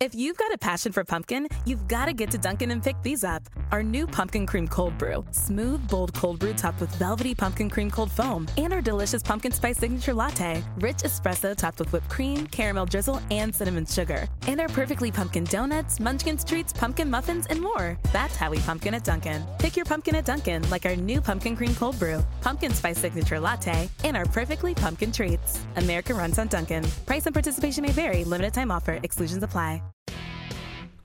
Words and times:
If 0.00 0.14
you've 0.14 0.38
got 0.38 0.50
a 0.50 0.56
passion 0.56 0.92
for 0.92 1.04
pumpkin, 1.04 1.46
you've 1.66 1.86
got 1.86 2.06
to 2.06 2.14
get 2.14 2.30
to 2.30 2.38
Dunkin' 2.38 2.70
and 2.70 2.82
pick 2.82 2.96
these 3.02 3.22
up. 3.22 3.42
Our 3.70 3.82
new 3.82 4.06
pumpkin 4.06 4.46
cream 4.46 4.66
cold 4.66 4.96
brew, 4.96 5.26
smooth, 5.30 5.86
bold 5.90 6.14
cold 6.14 6.38
brew 6.38 6.54
topped 6.54 6.80
with 6.80 6.90
velvety 6.94 7.34
pumpkin 7.34 7.68
cream 7.68 7.90
cold 7.90 8.10
foam, 8.10 8.48
and 8.56 8.72
our 8.72 8.80
delicious 8.80 9.22
pumpkin 9.22 9.52
spice 9.52 9.76
signature 9.76 10.14
latte, 10.14 10.64
rich 10.78 11.02
espresso 11.08 11.54
topped 11.54 11.80
with 11.80 11.92
whipped 11.92 12.08
cream, 12.08 12.46
caramel 12.46 12.86
drizzle, 12.86 13.20
and 13.30 13.54
cinnamon 13.54 13.84
sugar, 13.84 14.26
and 14.46 14.58
our 14.58 14.68
perfectly 14.68 15.12
pumpkin 15.12 15.44
donuts, 15.44 16.00
munchkins 16.00 16.44
treats, 16.44 16.72
pumpkin 16.72 17.10
muffins, 17.10 17.46
and 17.50 17.60
more. 17.60 17.98
That's 18.10 18.36
how 18.36 18.50
we 18.50 18.58
pumpkin 18.60 18.94
at 18.94 19.04
Dunkin'. 19.04 19.44
Pick 19.58 19.76
your 19.76 19.84
pumpkin 19.84 20.14
at 20.14 20.24
Dunkin', 20.24 20.66
like 20.70 20.86
our 20.86 20.96
new 20.96 21.20
pumpkin 21.20 21.54
cream 21.54 21.74
cold 21.74 21.98
brew, 21.98 22.24
pumpkin 22.40 22.72
spice 22.72 22.96
signature 22.96 23.38
latte, 23.38 23.90
and 24.04 24.16
our 24.16 24.24
perfectly 24.24 24.74
pumpkin 24.74 25.12
treats. 25.12 25.60
America 25.76 26.14
runs 26.14 26.38
on 26.38 26.48
Dunkin'. 26.48 26.84
Price 27.04 27.26
and 27.26 27.34
participation 27.34 27.82
may 27.82 27.92
vary. 27.92 28.24
Limited 28.24 28.54
time 28.54 28.70
offer. 28.70 28.98
Exclusions 29.02 29.42
apply 29.42 29.82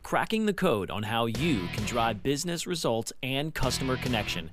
cracking 0.06 0.46
the 0.46 0.54
code 0.54 0.92
on 0.92 1.02
how 1.02 1.26
you 1.26 1.68
can 1.74 1.84
drive 1.86 2.22
business 2.22 2.68
results 2.68 3.12
and 3.24 3.56
customer 3.56 3.98
connection, 3.98 4.52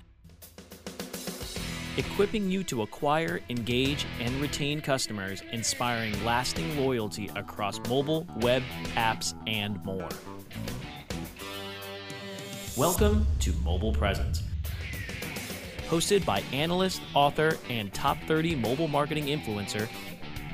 equipping 1.98 2.50
you 2.50 2.64
to 2.64 2.80
acquire, 2.80 3.38
engage, 3.50 4.06
and 4.18 4.34
retain 4.40 4.80
customers, 4.80 5.42
inspiring 5.52 6.12
lasting 6.24 6.78
loyalty 6.78 7.30
across 7.36 7.78
mobile, 7.86 8.26
web, 8.40 8.62
apps, 8.94 9.34
and 9.46 9.84
more. 9.84 10.08
Welcome 12.78 13.26
to 13.40 13.52
Mobile 13.62 13.92
Presence. 13.92 14.42
Hosted 15.90 16.24
by 16.24 16.42
analyst, 16.54 17.02
author, 17.12 17.58
and 17.68 17.92
top 17.92 18.16
30 18.26 18.56
mobile 18.56 18.88
marketing 18.88 19.26
influencer, 19.26 19.86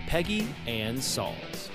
Peggy 0.08 0.48
Anne 0.66 0.96
Salz. 0.96 1.70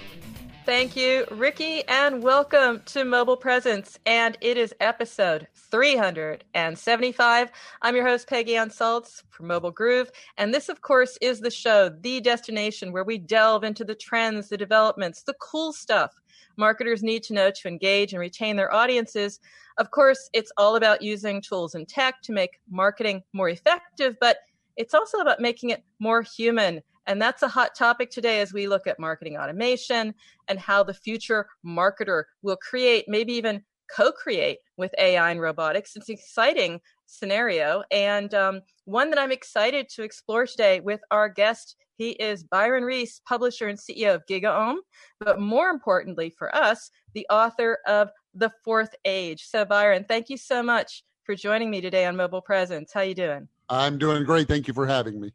Thank 0.65 0.95
you, 0.95 1.25
Ricky, 1.29 1.85
and 1.89 2.23
welcome 2.23 2.81
to 2.85 3.03
Mobile 3.03 3.35
Presence. 3.35 3.99
And 4.05 4.37
it 4.39 4.55
is 4.57 4.73
episode 4.79 5.45
375. 5.55 7.51
I'm 7.81 7.95
your 7.97 8.07
host, 8.07 8.29
Peggy 8.29 8.55
Anne 8.55 8.69
Salz 8.69 9.23
for 9.29 9.43
Mobile 9.43 9.71
Groove. 9.71 10.09
And 10.37 10.53
this, 10.53 10.69
of 10.69 10.81
course, 10.81 11.17
is 11.19 11.41
the 11.41 11.51
show, 11.51 11.89
the 11.89 12.21
destination 12.21 12.93
where 12.93 13.03
we 13.03 13.17
delve 13.17 13.65
into 13.65 13.83
the 13.83 13.93
trends, 13.93 14.47
the 14.47 14.55
developments, 14.55 15.23
the 15.23 15.35
cool 15.41 15.73
stuff 15.73 16.13
marketers 16.55 17.03
need 17.03 17.23
to 17.23 17.33
know 17.33 17.51
to 17.51 17.67
engage 17.67 18.13
and 18.13 18.21
retain 18.21 18.55
their 18.55 18.73
audiences. 18.73 19.41
Of 19.77 19.91
course, 19.91 20.29
it's 20.31 20.51
all 20.55 20.77
about 20.77 21.01
using 21.01 21.41
tools 21.41 21.75
and 21.75 21.89
tech 21.89 22.21
to 22.21 22.31
make 22.31 22.61
marketing 22.69 23.23
more 23.33 23.49
effective, 23.49 24.15
but 24.21 24.37
it's 24.77 24.93
also 24.93 25.17
about 25.17 25.41
making 25.41 25.71
it 25.71 25.83
more 25.99 26.21
human 26.21 26.81
and 27.07 27.21
that's 27.21 27.43
a 27.43 27.47
hot 27.47 27.75
topic 27.75 28.09
today 28.09 28.39
as 28.39 28.53
we 28.53 28.67
look 28.67 28.87
at 28.87 28.99
marketing 28.99 29.37
automation 29.37 30.13
and 30.47 30.59
how 30.59 30.83
the 30.83 30.93
future 30.93 31.47
marketer 31.65 32.23
will 32.41 32.57
create, 32.57 33.05
maybe 33.07 33.33
even 33.33 33.63
co 33.93 34.11
create 34.11 34.59
with 34.77 34.93
AI 34.97 35.31
and 35.31 35.41
robotics. 35.41 35.95
It's 35.95 36.09
an 36.09 36.15
exciting 36.15 36.79
scenario 37.05 37.83
and 37.91 38.33
um, 38.33 38.61
one 38.85 39.09
that 39.09 39.19
I'm 39.19 39.31
excited 39.31 39.89
to 39.89 40.03
explore 40.03 40.47
today 40.47 40.79
with 40.79 41.01
our 41.11 41.29
guest. 41.29 41.75
He 41.95 42.11
is 42.11 42.43
Byron 42.43 42.83
Reese, 42.83 43.21
publisher 43.27 43.67
and 43.67 43.77
CEO 43.77 44.15
of 44.15 44.25
GigaOM, 44.29 44.77
but 45.19 45.39
more 45.39 45.69
importantly 45.69 46.31
for 46.31 46.53
us, 46.55 46.89
the 47.13 47.27
author 47.29 47.79
of 47.85 48.09
The 48.33 48.51
Fourth 48.63 48.95
Age. 49.05 49.45
So, 49.45 49.63
Byron, 49.63 50.05
thank 50.07 50.29
you 50.29 50.37
so 50.37 50.63
much 50.63 51.03
for 51.23 51.35
joining 51.35 51.69
me 51.69 51.81
today 51.81 52.05
on 52.05 52.15
Mobile 52.15 52.41
Presence. 52.41 52.91
How 52.91 53.01
you 53.01 53.13
doing? 53.13 53.47
I'm 53.69 53.97
doing 53.97 54.23
great. 54.23 54.47
Thank 54.47 54.67
you 54.67 54.73
for 54.73 54.87
having 54.87 55.21
me. 55.21 55.31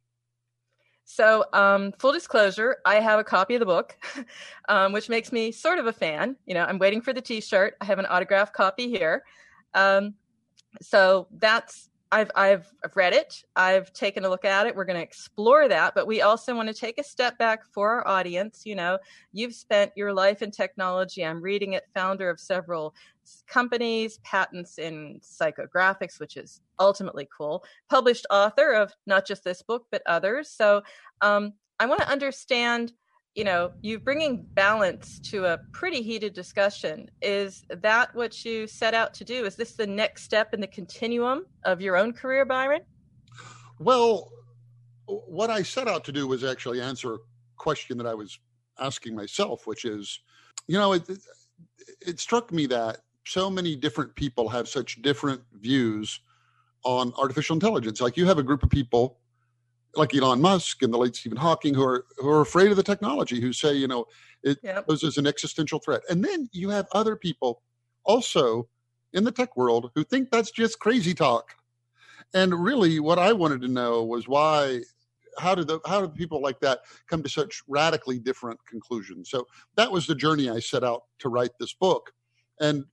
So, 1.11 1.47
um, 1.55 1.93
full 1.99 2.13
disclosure, 2.13 2.77
I 2.85 2.97
have 2.97 3.19
a 3.19 3.25
copy 3.25 3.55
of 3.55 3.61
the 3.61 3.67
book, 3.67 3.97
um, 4.69 4.93
which 4.93 5.09
makes 5.09 5.33
me 5.33 5.51
sort 5.51 5.79
of 5.79 5.87
a 5.87 5.93
fan. 5.93 6.37
You 6.45 6.53
know, 6.53 6.65
I'm 6.65 6.79
waiting 6.79 7.01
for 7.01 7.15
the 7.15 7.23
T-shirt. 7.23 7.79
I 7.81 7.87
have 7.87 7.99
an 7.99 8.05
autographed 8.05 8.53
copy 8.53 8.91
here. 8.91 9.25
Um, 9.73 10.13
so 10.83 11.27
that's 11.39 11.89
I've 12.11 12.31
I've 12.35 12.67
read 12.95 13.13
it. 13.13 13.43
I've 13.55 13.93
taken 13.93 14.25
a 14.25 14.29
look 14.29 14.45
at 14.45 14.67
it. 14.67 14.75
We're 14.75 14.87
going 14.87 14.97
to 14.97 15.03
explore 15.03 15.69
that, 15.69 15.95
but 15.95 16.07
we 16.07 16.23
also 16.23 16.55
want 16.55 16.69
to 16.69 16.75
take 16.75 16.99
a 16.99 17.05
step 17.05 17.37
back 17.39 17.61
for 17.73 17.91
our 17.91 18.09
audience. 18.09 18.63
You 18.65 18.77
know, 18.77 18.99
you've 19.33 19.55
spent 19.55 19.93
your 19.95 20.13
life 20.13 20.41
in 20.41 20.51
technology. 20.51 21.25
I'm 21.25 21.43
reading 21.43 21.75
it. 21.75 21.85
Founder 21.95 22.31
of 22.31 22.41
several 22.41 22.95
companies, 23.47 24.19
patents 24.25 24.79
in 24.79 25.21
psychographics, 25.23 26.19
which 26.19 26.39
is 26.39 26.63
ultimately 26.79 27.29
cool, 27.37 27.63
published 27.91 28.27
author 28.31 28.73
of 28.73 28.93
not 29.07 29.27
just 29.27 29.45
this 29.45 29.61
book, 29.61 29.85
but 29.91 30.03
others. 30.07 30.49
So 30.49 30.83
um, 31.21 31.53
I 31.79 31.87
want 31.87 32.01
to 32.01 32.09
understand 32.09 32.93
you 33.35 33.45
know 33.45 33.73
you 33.83 33.99
bringing 33.99 34.45
balance 34.55 35.19
to 35.21 35.45
a 35.47 35.59
pretty 35.73 36.03
heated 36.03 36.33
discussion 36.33 37.11
is 37.23 37.65
that 37.69 38.15
what 38.15 38.45
you 38.45 38.67
set 38.67 38.95
out 38.95 39.15
to 39.15 39.25
do 39.25 39.45
is 39.45 39.57
this 39.57 39.73
the 39.73 39.87
next 39.87 40.25
step 40.25 40.55
in 40.55 40.61
the 40.61 40.67
continuum 40.67 41.45
of 41.65 41.81
your 41.81 41.97
own 41.97 42.13
career 42.13 42.45
byron 42.45 42.81
well 43.79 44.31
what 45.07 45.51
i 45.51 45.63
set 45.63 45.89
out 45.89 46.05
to 46.05 46.13
do 46.13 46.27
was 46.27 46.45
actually 46.45 46.81
answer 46.81 47.15
a 47.15 47.19
question 47.57 47.97
that 47.99 48.07
i 48.07 48.15
was 48.15 48.39
asking 48.81 49.15
myself 49.15 49.67
which 49.67 49.85
is 49.85 50.21
you 50.67 50.79
know 50.79 50.93
it, 50.93 51.03
it 52.01 52.21
struck 52.21 52.53
me 52.53 52.67
that 52.67 52.99
so 53.29 53.51
many 53.51 53.77
different 53.77 54.15
people 54.15 54.49
have 54.49 54.69
such 54.69 55.03
different 55.03 55.43
views 55.53 56.21
on 56.85 57.13
artificial 57.19 57.55
intelligence. 57.55 58.01
Like 58.01 58.17
you 58.17 58.27
have 58.27 58.39
a 58.39 58.43
group 58.43 58.63
of 58.63 58.71
people 58.71 59.19
like 59.97 60.15
Elon 60.15 60.41
Musk 60.41 60.83
and 60.83 60.93
the 60.93 60.99
late 60.99 61.17
Stephen 61.17 61.39
Hawking 61.39 61.75
who 61.75 61.83
are 61.83 62.05
who 62.19 62.29
are 62.29 62.41
afraid 62.41 62.71
of 62.71 62.77
the 62.77 62.83
technology, 62.83 63.41
who 63.41 63.53
say, 63.53 63.75
you 63.75 63.89
know, 63.89 64.07
it 64.43 64.59
yep. 64.63 64.87
poses 64.87 65.17
an 65.19 65.27
existential 65.27 65.79
threat. 65.79 66.03
And 66.09 66.25
then 66.25 66.49
you 66.53 66.69
have 66.71 66.87
other 66.93 67.17
people 67.17 67.63
also 68.05 68.69
in 69.13 69.25
the 69.25 69.33
tech 69.33 69.57
world 69.57 69.91
who 69.95 70.05
think 70.05 70.31
that's 70.31 70.51
just 70.51 70.79
crazy 70.79 71.15
talk. 71.15 71.55
And 72.35 72.55
really 72.55 73.01
what 73.01 73.19
I 73.19 73.33
wanted 73.33 73.63
to 73.63 73.69
know 73.69 74.05
was 74.05 74.29
why 74.29 74.83
how 75.39 75.55
did 75.55 75.69
the 75.69 75.81
how 75.87 76.01
did 76.01 76.15
people 76.15 76.43
like 76.43 76.61
that 76.61 76.81
come 77.07 77.23
to 77.23 77.29
such 77.29 77.63
radically 77.69 78.19
different 78.19 78.59
conclusions? 78.67 79.31
So 79.31 79.47
that 79.77 79.91
was 79.91 80.07
the 80.07 80.15
journey 80.15 80.51
I 80.51 80.61
set 80.61 80.85
out 80.85 81.05
to 81.21 81.29
write 81.29 81.53
this 81.59 81.73
book. 81.73 82.13
And 82.61 82.85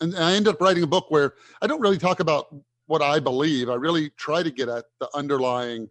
and 0.00 0.16
I 0.16 0.34
ended 0.34 0.54
up 0.54 0.60
writing 0.60 0.84
a 0.84 0.88
book 0.88 1.06
where 1.10 1.34
I 1.60 1.66
don't 1.66 1.80
really 1.80 1.98
talk 1.98 2.20
about 2.20 2.54
what 2.86 3.02
I 3.02 3.18
believe. 3.18 3.68
I 3.68 3.74
really 3.74 4.10
try 4.10 4.42
to 4.42 4.50
get 4.50 4.68
at 4.68 4.84
the 5.00 5.08
underlying 5.14 5.88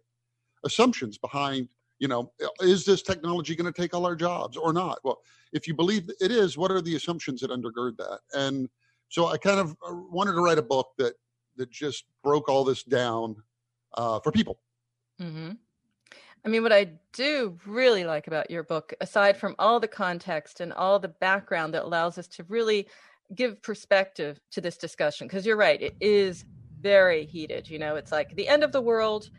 assumptions 0.64 1.18
behind, 1.18 1.68
you 1.98 2.08
know, 2.08 2.32
is 2.60 2.84
this 2.84 3.02
technology 3.02 3.54
going 3.54 3.72
to 3.72 3.80
take 3.80 3.94
all 3.94 4.06
our 4.06 4.16
jobs 4.16 4.56
or 4.56 4.72
not? 4.72 4.98
Well, 5.04 5.20
if 5.52 5.66
you 5.66 5.74
believe 5.74 6.10
it 6.20 6.30
is, 6.30 6.56
what 6.56 6.70
are 6.70 6.80
the 6.80 6.96
assumptions 6.96 7.40
that 7.40 7.50
undergird 7.50 7.96
that? 7.96 8.20
And 8.34 8.68
so 9.08 9.26
I 9.26 9.38
kind 9.38 9.58
of 9.58 9.72
uh, 9.86 9.94
wanted 10.10 10.32
to 10.32 10.40
write 10.40 10.58
a 10.58 10.62
book 10.62 10.90
that 10.98 11.14
that 11.56 11.70
just 11.70 12.04
broke 12.22 12.48
all 12.48 12.62
this 12.62 12.84
down 12.84 13.34
uh, 13.94 14.20
for 14.20 14.30
people. 14.30 14.60
Mm-hmm. 15.20 15.52
I 16.44 16.48
mean, 16.48 16.62
what 16.62 16.72
I 16.72 16.92
do 17.12 17.58
really 17.66 18.04
like 18.04 18.28
about 18.28 18.48
your 18.48 18.62
book, 18.62 18.94
aside 19.00 19.36
from 19.36 19.56
all 19.58 19.80
the 19.80 19.88
context 19.88 20.60
and 20.60 20.72
all 20.72 21.00
the 21.00 21.08
background 21.08 21.74
that 21.74 21.82
allows 21.82 22.16
us 22.16 22.28
to 22.28 22.44
really 22.44 22.86
give 23.34 23.60
perspective 23.60 24.40
to 24.52 24.60
this 24.60 24.76
discussion, 24.76 25.26
because 25.26 25.44
you're 25.44 25.56
right, 25.56 25.82
it 25.82 25.96
is 26.00 26.44
very 26.80 27.26
heated. 27.26 27.68
You 27.68 27.80
know, 27.80 27.96
it's 27.96 28.12
like 28.12 28.36
the 28.36 28.46
end 28.46 28.62
of 28.62 28.70
the 28.70 28.80
world, 28.80 29.30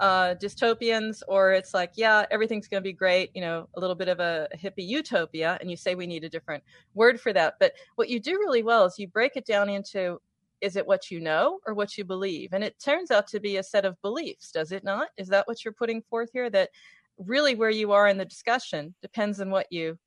uh, 0.00 0.34
dystopians, 0.40 1.22
or 1.28 1.52
it's 1.52 1.74
like, 1.74 1.92
yeah, 1.96 2.24
everything's 2.30 2.68
going 2.68 2.82
to 2.82 2.88
be 2.88 2.92
great, 2.92 3.30
you 3.34 3.40
know, 3.40 3.68
a 3.76 3.80
little 3.80 3.96
bit 3.96 4.08
of 4.08 4.20
a, 4.20 4.48
hippie 4.56 4.86
utopia. 4.86 5.58
And 5.60 5.70
you 5.70 5.76
say 5.76 5.94
we 5.94 6.06
need 6.06 6.24
a 6.24 6.28
different 6.28 6.62
word 6.94 7.20
for 7.20 7.32
that. 7.32 7.54
But 7.58 7.72
what 7.96 8.08
you 8.08 8.20
do 8.20 8.32
really 8.38 8.62
well 8.62 8.84
is 8.84 8.98
you 8.98 9.08
break 9.08 9.36
it 9.36 9.46
down 9.46 9.68
into 9.68 10.20
is 10.60 10.76
it 10.76 10.86
what 10.86 11.10
you 11.10 11.20
know 11.20 11.60
or 11.66 11.74
what 11.74 11.96
you 11.96 12.04
believe? 12.04 12.50
And 12.52 12.64
it 12.64 12.78
turns 12.82 13.10
out 13.10 13.26
to 13.28 13.40
be 13.40 13.56
a 13.56 13.62
set 13.62 13.84
of 13.84 14.00
beliefs, 14.02 14.50
does 14.50 14.72
it 14.72 14.84
not? 14.84 15.08
Is 15.16 15.28
that 15.28 15.46
what 15.46 15.64
you're 15.64 15.74
putting 15.74 16.02
forth 16.02 16.30
here? 16.32 16.50
That 16.50 16.70
really 17.18 17.54
where 17.54 17.70
you 17.70 17.92
are 17.92 18.08
in 18.08 18.18
the 18.18 18.24
discussion 18.24 18.94
depends 19.02 19.40
on 19.40 19.50
what 19.50 19.66
you 19.70 19.98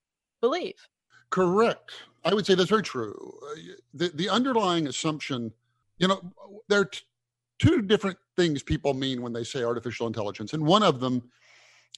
believe. 0.42 0.76
Correct. 1.30 1.92
I 2.26 2.34
would 2.34 2.46
say 2.46 2.56
that's 2.56 2.70
very 2.70 2.84
true. 2.84 3.40
Uh, 3.44 3.60
the, 3.94 4.10
the 4.10 4.30
underlying 4.30 4.88
assumption, 4.88 5.54
you 5.98 6.08
know, 6.08 6.22
there 6.68 6.82
are 6.82 6.86
t- 6.86 7.02
two 7.62 7.82
different 7.84 8.18
things 8.36 8.64
people 8.64 8.94
mean 8.94 9.22
when 9.22 9.34
they 9.34 9.44
say 9.44 9.64
artificial 9.64 10.08
intelligence. 10.08 10.54
And 10.54 10.66
one 10.66 10.82
of 10.82 11.00
them 11.00 11.30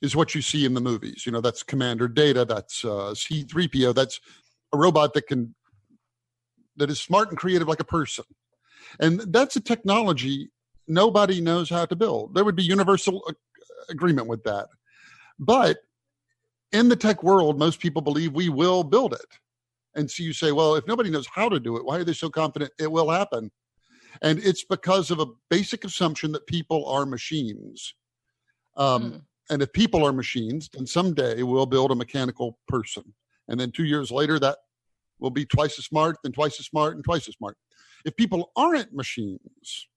is 0.01 0.15
what 0.15 0.35
you 0.35 0.41
see 0.41 0.65
in 0.65 0.73
the 0.73 0.81
movies. 0.81 1.25
You 1.25 1.31
know, 1.31 1.39
that's 1.39 1.63
Commander 1.63 2.09
Data, 2.09 2.43
that's 2.43 2.83
uh, 2.83 3.13
C3PO, 3.15 3.95
that's 3.95 4.19
a 4.73 4.77
robot 4.77 5.13
that 5.13 5.27
can, 5.27 5.55
that 6.75 6.89
is 6.89 6.99
smart 6.99 7.29
and 7.29 7.37
creative 7.37 7.67
like 7.67 7.79
a 7.79 7.85
person. 7.85 8.25
And 8.99 9.21
that's 9.33 9.55
a 9.55 9.61
technology 9.61 10.49
nobody 10.87 11.39
knows 11.39 11.69
how 11.69 11.85
to 11.85 11.95
build. 11.95 12.35
There 12.35 12.43
would 12.43 12.57
be 12.57 12.63
universal 12.63 13.23
agreement 13.89 14.27
with 14.27 14.43
that. 14.43 14.67
But 15.39 15.77
in 16.73 16.89
the 16.89 16.97
tech 16.97 17.23
world, 17.23 17.57
most 17.57 17.79
people 17.79 18.01
believe 18.01 18.33
we 18.33 18.49
will 18.49 18.83
build 18.83 19.13
it. 19.13 19.39
And 19.95 20.11
so 20.11 20.23
you 20.23 20.33
say, 20.33 20.51
well, 20.51 20.75
if 20.75 20.85
nobody 20.87 21.09
knows 21.09 21.27
how 21.27 21.47
to 21.47 21.59
do 21.59 21.77
it, 21.77 21.85
why 21.85 21.99
are 21.99 22.03
they 22.03 22.13
so 22.13 22.29
confident 22.29 22.71
it 22.77 22.91
will 22.91 23.09
happen? 23.09 23.49
And 24.21 24.39
it's 24.39 24.63
because 24.63 25.11
of 25.11 25.19
a 25.19 25.27
basic 25.49 25.83
assumption 25.83 26.31
that 26.33 26.47
people 26.47 26.85
are 26.87 27.05
machines. 27.05 27.93
Um, 28.77 29.03
mm. 29.03 29.21
And 29.49 29.61
if 29.61 29.73
people 29.73 30.05
are 30.05 30.13
machines, 30.13 30.69
then 30.73 30.85
someday 30.85 31.43
we'll 31.43 31.65
build 31.65 31.91
a 31.91 31.95
mechanical 31.95 32.57
person. 32.67 33.13
And 33.47 33.59
then 33.59 33.71
two 33.71 33.83
years 33.83 34.11
later, 34.11 34.39
that 34.39 34.57
will 35.19 35.31
be 35.31 35.45
twice 35.45 35.77
as 35.77 35.85
smart, 35.85 36.17
then 36.23 36.31
twice 36.31 36.59
as 36.59 36.65
smart, 36.65 36.95
and 36.95 37.03
twice 37.03 37.27
as 37.27 37.35
smart. 37.35 37.57
If 38.05 38.15
people 38.15 38.51
aren't 38.55 38.93
machines, 38.93 39.87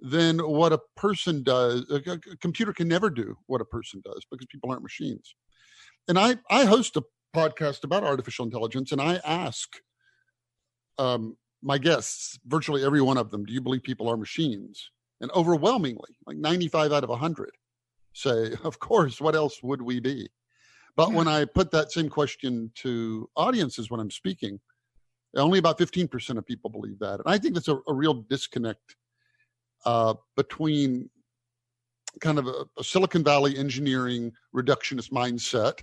then 0.00 0.38
what 0.38 0.72
a 0.72 0.80
person 0.96 1.42
does, 1.42 1.84
a, 1.90 1.96
a 2.12 2.36
computer 2.36 2.72
can 2.72 2.88
never 2.88 3.08
do 3.08 3.36
what 3.46 3.60
a 3.60 3.64
person 3.64 4.02
does 4.04 4.26
because 4.30 4.46
people 4.50 4.70
aren't 4.70 4.82
machines. 4.82 5.34
And 6.08 6.18
I, 6.18 6.36
I 6.50 6.64
host 6.64 6.96
a 6.96 7.02
podcast 7.34 7.84
about 7.84 8.04
artificial 8.04 8.44
intelligence, 8.44 8.92
and 8.92 9.00
I 9.00 9.20
ask 9.24 9.76
um, 10.98 11.36
my 11.62 11.78
guests, 11.78 12.38
virtually 12.46 12.84
every 12.84 13.00
one 13.00 13.16
of 13.16 13.30
them, 13.30 13.44
do 13.44 13.52
you 13.52 13.60
believe 13.60 13.82
people 13.82 14.08
are 14.08 14.16
machines? 14.16 14.90
And 15.20 15.30
overwhelmingly, 15.32 16.16
like 16.26 16.36
95 16.36 16.92
out 16.92 17.04
of 17.04 17.10
100, 17.10 17.50
say, 18.12 18.52
of 18.64 18.78
course, 18.78 19.20
what 19.20 19.34
else 19.34 19.62
would 19.62 19.82
we 19.82 20.00
be? 20.00 20.28
But 20.96 21.12
when 21.12 21.28
I 21.28 21.44
put 21.44 21.70
that 21.72 21.92
same 21.92 22.08
question 22.08 22.72
to 22.76 23.28
audiences 23.36 23.90
when 23.90 24.00
I'm 24.00 24.10
speaking, 24.10 24.60
only 25.36 25.58
about 25.58 25.78
15% 25.78 26.38
of 26.38 26.46
people 26.46 26.70
believe 26.70 26.98
that. 27.00 27.20
And 27.20 27.24
I 27.26 27.36
think 27.38 27.54
that's 27.54 27.68
a, 27.68 27.78
a 27.86 27.92
real 27.92 28.14
disconnect 28.14 28.96
uh, 29.84 30.14
between 30.36 31.10
kind 32.20 32.38
of 32.38 32.46
a, 32.46 32.64
a, 32.78 32.84
Silicon 32.84 33.22
Valley 33.22 33.58
engineering 33.58 34.32
reductionist 34.54 35.10
mindset 35.10 35.80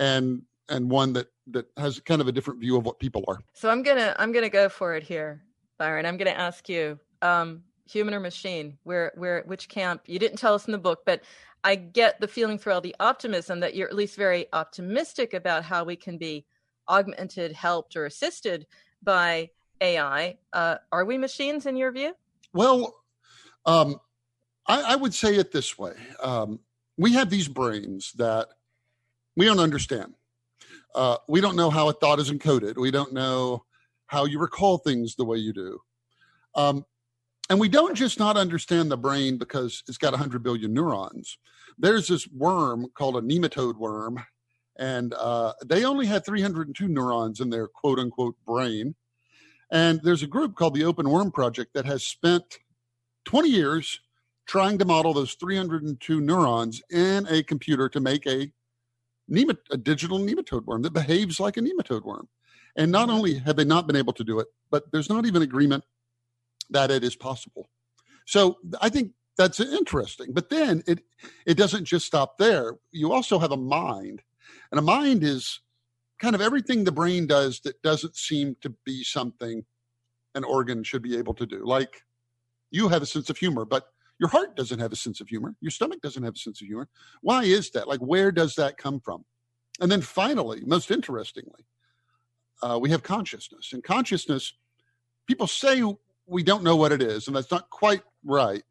and 0.00 0.42
and 0.70 0.90
one 0.90 1.12
that 1.14 1.28
that 1.48 1.66
has 1.76 2.00
kind 2.00 2.20
of 2.20 2.28
a 2.28 2.32
different 2.32 2.60
view 2.60 2.76
of 2.76 2.86
what 2.86 2.98
people 2.98 3.24
are. 3.28 3.40
So 3.52 3.68
I'm 3.68 3.82
gonna 3.82 4.14
I'm 4.18 4.32
gonna 4.32 4.48
go 4.48 4.68
for 4.68 4.94
it 4.94 5.02
here, 5.02 5.42
Byron. 5.78 6.06
I'm 6.06 6.16
gonna 6.16 6.30
ask 6.30 6.68
you, 6.68 6.98
um, 7.22 7.62
human 7.90 8.14
or 8.14 8.20
machine? 8.20 8.78
Where 8.84 9.12
where 9.16 9.42
which 9.46 9.68
camp? 9.68 10.02
You 10.06 10.18
didn't 10.18 10.38
tell 10.38 10.54
us 10.54 10.66
in 10.66 10.72
the 10.72 10.78
book, 10.78 11.00
but 11.04 11.22
I 11.64 11.74
get 11.74 12.20
the 12.20 12.28
feeling 12.28 12.58
through 12.58 12.74
all 12.74 12.80
the 12.80 12.96
optimism 13.00 13.60
that 13.60 13.74
you're 13.74 13.88
at 13.88 13.94
least 13.94 14.16
very 14.16 14.46
optimistic 14.52 15.34
about 15.34 15.64
how 15.64 15.84
we 15.84 15.96
can 15.96 16.16
be 16.16 16.46
augmented, 16.88 17.52
helped, 17.52 17.96
or 17.96 18.06
assisted 18.06 18.66
by 19.02 19.50
AI. 19.80 20.38
Uh, 20.52 20.76
are 20.90 21.04
we 21.04 21.18
machines 21.18 21.66
in 21.66 21.76
your 21.76 21.92
view? 21.92 22.14
Well, 22.52 22.94
um, 23.66 23.96
I, 24.66 24.94
I, 24.94 24.96
would 24.96 25.14
say 25.14 25.36
it 25.36 25.52
this 25.52 25.78
way: 25.78 25.94
um, 26.22 26.60
we 26.96 27.12
have 27.12 27.28
these 27.28 27.48
brains 27.48 28.12
that 28.12 28.48
we 29.36 29.44
don't 29.44 29.60
understand. 29.60 30.14
Uh, 30.94 31.16
we 31.28 31.40
don't 31.40 31.56
know 31.56 31.70
how 31.70 31.88
a 31.88 31.92
thought 31.92 32.18
is 32.18 32.30
encoded. 32.30 32.76
We 32.76 32.90
don't 32.90 33.12
know 33.12 33.64
how 34.06 34.24
you 34.24 34.38
recall 34.38 34.78
things 34.78 35.14
the 35.14 35.24
way 35.24 35.38
you 35.38 35.52
do. 35.52 35.80
Um, 36.54 36.84
and 37.48 37.58
we 37.58 37.68
don't 37.68 37.94
just 37.94 38.18
not 38.18 38.36
understand 38.36 38.90
the 38.90 38.96
brain 38.96 39.38
because 39.38 39.82
it's 39.88 39.98
got 39.98 40.12
100 40.12 40.42
billion 40.42 40.72
neurons. 40.72 41.38
There's 41.78 42.08
this 42.08 42.28
worm 42.28 42.86
called 42.94 43.16
a 43.16 43.20
nematode 43.20 43.76
worm 43.76 44.22
and 44.80 45.12
uh, 45.14 45.52
they 45.64 45.84
only 45.84 46.06
had 46.06 46.24
302 46.24 46.88
neurons 46.88 47.40
in 47.40 47.50
their 47.50 47.68
quote 47.68 47.98
unquote 47.98 48.36
brain. 48.46 48.94
And 49.70 50.00
there's 50.02 50.22
a 50.22 50.26
group 50.26 50.56
called 50.56 50.74
the 50.74 50.82
OpenWorm 50.82 51.32
Project 51.32 51.74
that 51.74 51.84
has 51.84 52.02
spent 52.02 52.58
20 53.26 53.50
years 53.50 54.00
trying 54.46 54.78
to 54.78 54.84
model 54.84 55.12
those 55.12 55.34
302 55.34 56.20
neurons 56.20 56.82
in 56.90 57.26
a 57.28 57.42
computer 57.42 57.88
to 57.90 58.00
make 58.00 58.26
a, 58.26 58.50
nemat- 59.30 59.70
a 59.70 59.76
digital 59.76 60.18
nematode 60.18 60.66
worm 60.66 60.82
that 60.82 60.92
behaves 60.92 61.40
like 61.40 61.56
a 61.56 61.60
nematode 61.60 62.04
worm. 62.04 62.28
And 62.76 62.92
not 62.92 63.08
mm-hmm. 63.08 63.16
only 63.16 63.34
have 63.38 63.56
they 63.56 63.64
not 63.64 63.86
been 63.86 63.96
able 63.96 64.12
to 64.14 64.24
do 64.24 64.38
it, 64.38 64.48
but 64.70 64.90
there's 64.92 65.10
not 65.10 65.26
even 65.26 65.42
agreement 65.42 65.84
that 66.70 66.90
it 66.90 67.02
is 67.02 67.16
possible. 67.16 67.68
So 68.26 68.58
I 68.80 68.88
think 68.88 69.12
that's 69.36 69.58
interesting. 69.58 70.32
But 70.32 70.50
then 70.50 70.82
it 70.86 71.00
it 71.46 71.56
doesn't 71.56 71.84
just 71.84 72.06
stop 72.06 72.38
there. 72.38 72.74
You 72.92 73.12
also 73.12 73.38
have 73.38 73.52
a 73.52 73.56
mind 73.56 74.22
and 74.70 74.78
a 74.78 74.82
mind 74.82 75.24
is 75.24 75.60
kind 76.20 76.34
of 76.34 76.40
everything 76.40 76.84
the 76.84 76.92
brain 76.92 77.26
does 77.26 77.60
that 77.60 77.80
doesn't 77.82 78.16
seem 78.16 78.56
to 78.60 78.72
be 78.84 79.02
something 79.02 79.64
an 80.34 80.44
organ 80.44 80.84
should 80.84 81.02
be 81.02 81.16
able 81.16 81.34
to 81.34 81.46
do. 81.46 81.64
Like 81.64 82.02
you 82.70 82.88
have 82.88 83.02
a 83.02 83.06
sense 83.06 83.30
of 83.30 83.38
humor, 83.38 83.64
but 83.64 83.88
your 84.20 84.28
heart 84.28 84.54
doesn't 84.54 84.78
have 84.78 84.92
a 84.92 84.96
sense 84.96 85.22
of 85.22 85.28
humor. 85.28 85.56
Your 85.62 85.70
stomach 85.70 86.02
doesn't 86.02 86.22
have 86.22 86.34
a 86.34 86.38
sense 86.38 86.60
of 86.60 86.66
humor. 86.66 86.88
Why 87.22 87.44
is 87.44 87.70
that? 87.70 87.88
Like, 87.88 88.00
where 88.00 88.30
does 88.30 88.54
that 88.56 88.76
come 88.76 89.00
from? 89.00 89.24
And 89.80 89.90
then 89.90 90.02
finally, 90.02 90.60
most 90.66 90.90
interestingly, 90.90 91.64
uh, 92.62 92.78
we 92.80 92.90
have 92.90 93.02
consciousness. 93.02 93.72
And 93.72 93.82
consciousness, 93.82 94.52
people 95.26 95.46
say 95.46 95.82
we 96.26 96.42
don't 96.42 96.62
know 96.62 96.76
what 96.76 96.92
it 96.92 97.00
is, 97.00 97.26
and 97.26 97.34
that's 97.34 97.50
not 97.50 97.70
quite 97.70 98.02
right. 98.22 98.62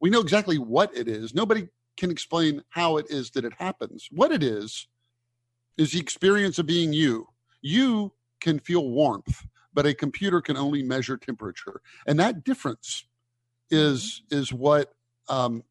We 0.00 0.10
know 0.10 0.20
exactly 0.20 0.58
what 0.58 0.96
it 0.96 1.08
is. 1.08 1.34
Nobody 1.34 1.66
can 1.96 2.12
explain 2.12 2.62
how 2.70 2.96
it 2.98 3.06
is 3.10 3.30
that 3.30 3.44
it 3.44 3.52
happens. 3.58 4.08
What 4.12 4.30
it 4.30 4.44
is 4.44 4.86
is 5.76 5.90
the 5.90 5.98
experience 5.98 6.60
of 6.60 6.66
being 6.66 6.92
you. 6.92 7.26
You 7.62 8.12
can 8.40 8.60
feel 8.60 8.88
warmth, 8.88 9.44
but 9.72 9.86
a 9.86 9.94
computer 9.94 10.40
can 10.40 10.56
only 10.56 10.84
measure 10.84 11.16
temperature, 11.16 11.80
and 12.06 12.20
that 12.20 12.44
difference 12.44 13.06
is 13.70 14.22
is 14.30 14.52
what 14.52 14.92
um, 15.28 15.62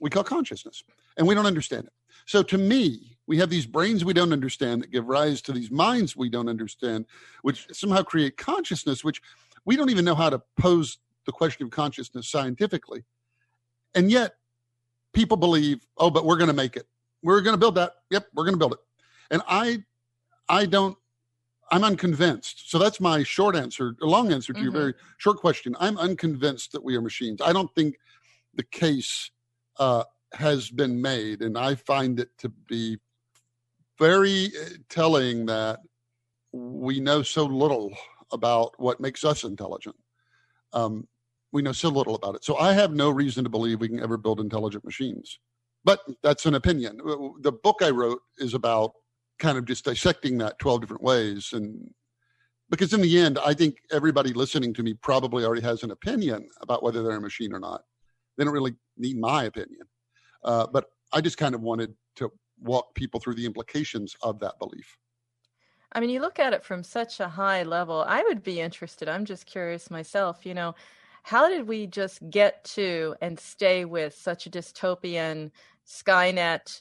we 0.00 0.10
call 0.10 0.24
consciousness, 0.24 0.82
and 1.16 1.26
we 1.26 1.34
don't 1.34 1.46
understand 1.46 1.86
it. 1.86 1.92
So, 2.26 2.42
to 2.42 2.58
me, 2.58 3.16
we 3.26 3.38
have 3.38 3.50
these 3.50 3.66
brains 3.66 4.04
we 4.04 4.12
don't 4.12 4.32
understand 4.32 4.82
that 4.82 4.90
give 4.90 5.06
rise 5.06 5.42
to 5.42 5.52
these 5.52 5.70
minds 5.70 6.16
we 6.16 6.28
don't 6.28 6.48
understand, 6.48 7.06
which 7.42 7.66
somehow 7.72 8.02
create 8.02 8.36
consciousness, 8.36 9.04
which 9.04 9.22
we 9.64 9.76
don't 9.76 9.90
even 9.90 10.04
know 10.04 10.14
how 10.14 10.30
to 10.30 10.42
pose 10.56 10.98
the 11.26 11.32
question 11.32 11.64
of 11.64 11.70
consciousness 11.70 12.28
scientifically, 12.28 13.04
and 13.94 14.10
yet 14.10 14.34
people 15.12 15.36
believe, 15.36 15.86
oh, 15.98 16.10
but 16.10 16.24
we're 16.24 16.36
going 16.36 16.48
to 16.48 16.54
make 16.54 16.76
it. 16.76 16.86
We're 17.22 17.40
going 17.40 17.54
to 17.54 17.58
build 17.58 17.76
that. 17.76 17.92
Yep, 18.10 18.28
we're 18.34 18.44
going 18.44 18.54
to 18.54 18.58
build 18.58 18.72
it. 18.72 18.78
And 19.30 19.42
I, 19.46 19.84
I 20.48 20.66
don't, 20.66 20.96
I'm 21.72 21.84
unconvinced. 21.84 22.70
So 22.70 22.78
that's 22.78 23.00
my 23.00 23.22
short 23.22 23.56
answer, 23.56 23.96
a 24.02 24.06
long 24.06 24.30
answer 24.30 24.52
to 24.52 24.58
mm-hmm. 24.58 24.64
your 24.64 24.72
very 24.72 24.94
short 25.16 25.38
question. 25.38 25.74
I'm 25.80 25.96
unconvinced 25.96 26.72
that 26.72 26.84
we 26.84 26.94
are 26.96 27.00
machines. 27.00 27.40
I 27.42 27.54
don't 27.54 27.74
think 27.74 27.96
the 28.54 28.62
case 28.64 29.30
uh, 29.78 30.04
has 30.34 30.68
been 30.68 31.00
made. 31.00 31.40
And 31.40 31.56
I 31.56 31.74
find 31.74 32.20
it 32.20 32.28
to 32.38 32.50
be 32.50 32.98
very 33.98 34.46
uh, 34.46 34.68
telling 34.90 35.46
that 35.46 35.80
we 36.52 37.00
know 37.00 37.22
so 37.22 37.44
little 37.44 37.90
about 38.32 38.74
what 38.78 39.00
makes 39.00 39.24
us 39.24 39.42
intelligent. 39.42 39.96
Um, 40.74 41.08
we 41.52 41.62
know 41.62 41.72
so 41.72 41.88
little 41.88 42.14
about 42.14 42.34
it. 42.34 42.44
So 42.44 42.58
I 42.58 42.74
have 42.74 42.92
no 42.92 43.08
reason 43.08 43.44
to 43.44 43.50
believe 43.50 43.80
we 43.80 43.88
can 43.88 44.00
ever 44.00 44.18
build 44.18 44.40
intelligent 44.40 44.84
machines. 44.84 45.38
But 45.84 46.00
that's 46.22 46.44
an 46.44 46.54
opinion. 46.54 46.98
The 47.40 47.52
book 47.52 47.80
I 47.80 47.90
wrote 47.90 48.20
is 48.36 48.52
about 48.52 48.92
kind 49.42 49.58
of 49.58 49.66
just 49.66 49.84
dissecting 49.84 50.38
that 50.38 50.58
12 50.58 50.80
different 50.80 51.02
ways 51.02 51.50
and 51.52 51.90
because 52.70 52.94
in 52.94 53.02
the 53.02 53.18
end 53.18 53.38
i 53.44 53.52
think 53.52 53.76
everybody 53.90 54.32
listening 54.32 54.72
to 54.72 54.82
me 54.82 54.94
probably 54.94 55.44
already 55.44 55.62
has 55.62 55.82
an 55.82 55.90
opinion 55.90 56.48
about 56.62 56.82
whether 56.82 57.02
they're 57.02 57.16
a 57.16 57.20
machine 57.20 57.52
or 57.52 57.60
not 57.60 57.82
they 58.38 58.44
don't 58.44 58.54
really 58.54 58.74
need 58.96 59.18
my 59.18 59.44
opinion 59.44 59.86
uh, 60.44 60.66
but 60.66 60.86
I 61.12 61.20
just 61.20 61.38
kind 61.38 61.54
of 61.54 61.60
wanted 61.60 61.94
to 62.16 62.30
walk 62.60 62.94
people 62.94 63.20
through 63.20 63.34
the 63.34 63.46
implications 63.46 64.16
of 64.22 64.38
that 64.40 64.58
belief. 64.58 64.96
I 65.92 66.00
mean, 66.00 66.10
you 66.10 66.20
look 66.20 66.38
at 66.38 66.54
it 66.54 66.64
from 66.64 66.82
such 66.82 67.20
a 67.20 67.28
high 67.28 67.64
level. 67.64 68.04
I 68.06 68.22
would 68.22 68.42
be 68.42 68.60
interested. 68.60 69.08
I'm 69.08 69.26
just 69.26 69.44
curious 69.44 69.90
myself, 69.90 70.46
you 70.46 70.54
know, 70.54 70.74
how 71.22 71.48
did 71.48 71.68
we 71.68 71.86
just 71.86 72.28
get 72.30 72.64
to 72.64 73.14
and 73.20 73.38
stay 73.38 73.84
with 73.84 74.14
such 74.14 74.46
a 74.46 74.50
dystopian 74.50 75.50
Skynet 75.86 76.80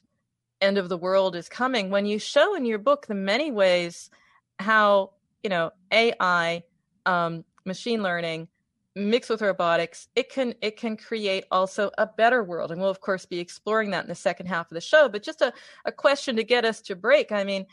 end 0.61 0.77
of 0.77 0.89
the 0.89 0.97
world 0.97 1.35
is 1.35 1.49
coming 1.49 1.89
when 1.89 2.05
you 2.05 2.19
show 2.19 2.55
in 2.55 2.65
your 2.65 2.77
book 2.77 3.07
the 3.07 3.15
many 3.15 3.51
ways 3.51 4.09
how, 4.59 5.11
you 5.43 5.49
know, 5.49 5.71
AI, 5.91 6.63
um, 7.05 7.43
machine 7.65 8.03
learning 8.03 8.47
mixed 8.95 9.29
with 9.29 9.41
robotics, 9.41 10.07
it 10.15 10.29
can 10.29 10.53
it 10.61 10.77
can 10.77 10.97
create 10.97 11.45
also 11.51 11.91
a 11.97 12.05
better 12.05 12.43
world. 12.43 12.71
And 12.71 12.81
we'll 12.81 12.89
of 12.89 13.01
course 13.01 13.25
be 13.25 13.39
exploring 13.39 13.91
that 13.91 14.03
in 14.03 14.09
the 14.09 14.15
second 14.15 14.47
half 14.47 14.69
of 14.69 14.75
the 14.75 14.81
show. 14.81 15.09
But 15.09 15.23
just 15.23 15.41
a, 15.41 15.53
a 15.85 15.91
question 15.91 16.35
to 16.35 16.43
get 16.43 16.65
us 16.65 16.81
to 16.81 16.95
break. 16.95 17.31
I 17.31 17.43
mean, 17.43 17.65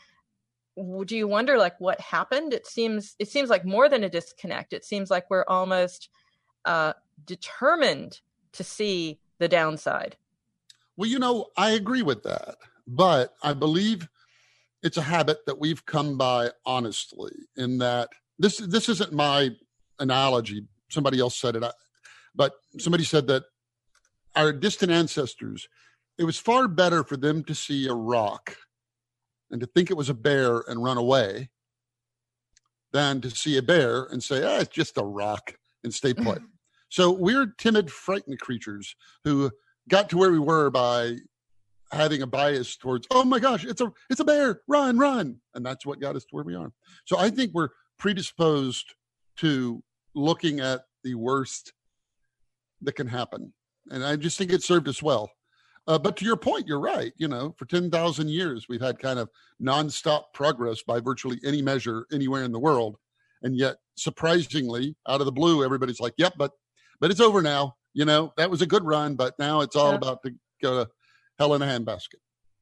do 1.05 1.17
you 1.17 1.27
wonder 1.27 1.57
like 1.57 1.79
what 1.79 1.99
happened? 1.99 2.53
It 2.53 2.65
seems 2.65 3.15
it 3.19 3.27
seems 3.27 3.49
like 3.49 3.65
more 3.65 3.89
than 3.89 4.03
a 4.03 4.09
disconnect. 4.09 4.73
It 4.73 4.85
seems 4.85 5.11
like 5.11 5.29
we're 5.29 5.45
almost 5.47 6.09
uh, 6.65 6.93
determined 7.25 8.21
to 8.53 8.63
see 8.63 9.19
the 9.39 9.47
downside. 9.47 10.17
Well, 10.95 11.09
you 11.09 11.19
know, 11.19 11.47
I 11.55 11.71
agree 11.71 12.01
with 12.01 12.23
that, 12.23 12.57
but 12.89 13.35
I 13.43 13.53
believe 13.53 14.09
it's 14.81 14.97
a 14.97 15.01
habit 15.01 15.45
that 15.45 15.59
we've 15.59 15.85
come 15.85 16.17
by 16.17 16.49
honestly. 16.65 17.33
In 17.55 17.77
that 17.79 18.09
this 18.37 18.57
this 18.57 18.89
isn't 18.89 19.13
my 19.13 19.51
analogy 19.99 20.63
somebody 20.89 21.19
else 21.19 21.37
said 21.37 21.55
it, 21.55 21.63
but 22.33 22.53
somebody 22.79 23.03
said 23.03 23.27
that 23.27 23.43
our 24.35 24.51
distant 24.51 24.91
ancestors, 24.91 25.67
it 26.17 26.23
was 26.23 26.37
far 26.37 26.67
better 26.67 27.03
for 27.03 27.15
them 27.15 27.43
to 27.43 27.53
see 27.53 27.87
a 27.87 27.93
rock 27.93 28.55
and 29.51 29.61
to 29.61 29.67
think 29.67 29.91
it 29.91 29.97
was 29.97 30.09
a 30.09 30.15
bear 30.15 30.63
and 30.67 30.83
run 30.83 30.97
away 30.97 31.49
than 32.91 33.21
to 33.21 33.29
see 33.29 33.57
a 33.57 33.61
bear 33.61 34.05
and 34.05 34.23
say, 34.23 34.43
ah, 34.43 34.61
it's 34.61 34.73
just 34.73 34.97
a 34.97 35.03
rock 35.03 35.53
and 35.83 35.93
stay 35.93 36.13
put. 36.13 36.41
so 36.89 37.11
we're 37.11 37.53
timid, 37.57 37.91
frightened 37.91 38.39
creatures 38.39 38.95
who 39.23 39.51
got 39.87 40.09
to 40.09 40.17
where 40.17 40.31
we 40.31 40.39
were 40.39 40.71
by 40.71 41.17
having 41.91 42.21
a 42.21 42.27
bias 42.27 42.75
towards, 42.77 43.07
oh 43.11 43.23
my 43.23 43.39
gosh, 43.39 43.65
it's 43.65 43.81
a 43.81 43.91
it's 44.09 44.19
a 44.19 44.25
bear, 44.25 44.61
run, 44.67 44.97
run. 44.97 45.37
And 45.53 45.65
that's 45.65 45.85
what 45.85 45.99
got 45.99 46.15
us 46.15 46.23
to 46.25 46.29
where 46.31 46.43
we 46.43 46.55
are. 46.55 46.71
So 47.05 47.17
I 47.17 47.29
think 47.29 47.51
we're 47.53 47.69
predisposed 47.97 48.93
to 49.37 49.83
looking 50.15 50.59
at 50.59 50.81
the 51.03 51.15
worst 51.15 51.73
that 52.81 52.93
can 52.93 53.07
happen. 53.07 53.53
And 53.89 54.03
I 54.03 54.15
just 54.15 54.37
think 54.37 54.51
it 54.51 54.63
served 54.63 54.87
us 54.87 55.01
well. 55.01 55.31
Uh, 55.87 55.97
but 55.97 56.15
to 56.17 56.25
your 56.25 56.37
point, 56.37 56.67
you're 56.67 56.79
right. 56.79 57.13
You 57.17 57.27
know, 57.27 57.55
for 57.57 57.65
10,000 57.65 58.29
years, 58.29 58.67
we've 58.69 58.81
had 58.81 58.99
kind 58.99 59.17
of 59.17 59.29
nonstop 59.61 60.25
progress 60.33 60.83
by 60.83 60.99
virtually 60.99 61.39
any 61.43 61.61
measure 61.61 62.05
anywhere 62.11 62.43
in 62.43 62.51
the 62.51 62.59
world. 62.59 62.97
And 63.41 63.55
yet, 63.57 63.77
surprisingly, 63.97 64.95
out 65.07 65.21
of 65.21 65.25
the 65.25 65.31
blue, 65.31 65.63
everybody's 65.63 65.99
like, 65.99 66.13
yep, 66.17 66.33
but 66.37 66.51
but 66.99 67.11
it's 67.11 67.21
over 67.21 67.41
now. 67.41 67.75
You 67.93 68.05
know, 68.05 68.33
that 68.37 68.51
was 68.51 68.61
a 68.61 68.67
good 68.67 68.83
run, 68.83 69.15
but 69.15 69.33
now 69.39 69.61
it's 69.61 69.75
all 69.75 69.91
yeah. 69.91 69.97
about 69.97 70.21
to 70.23 70.31
go 70.61 70.83
to 70.83 70.89
hell 71.39 71.53
in 71.53 71.61
a 71.61 71.65
handbasket. 71.65 72.15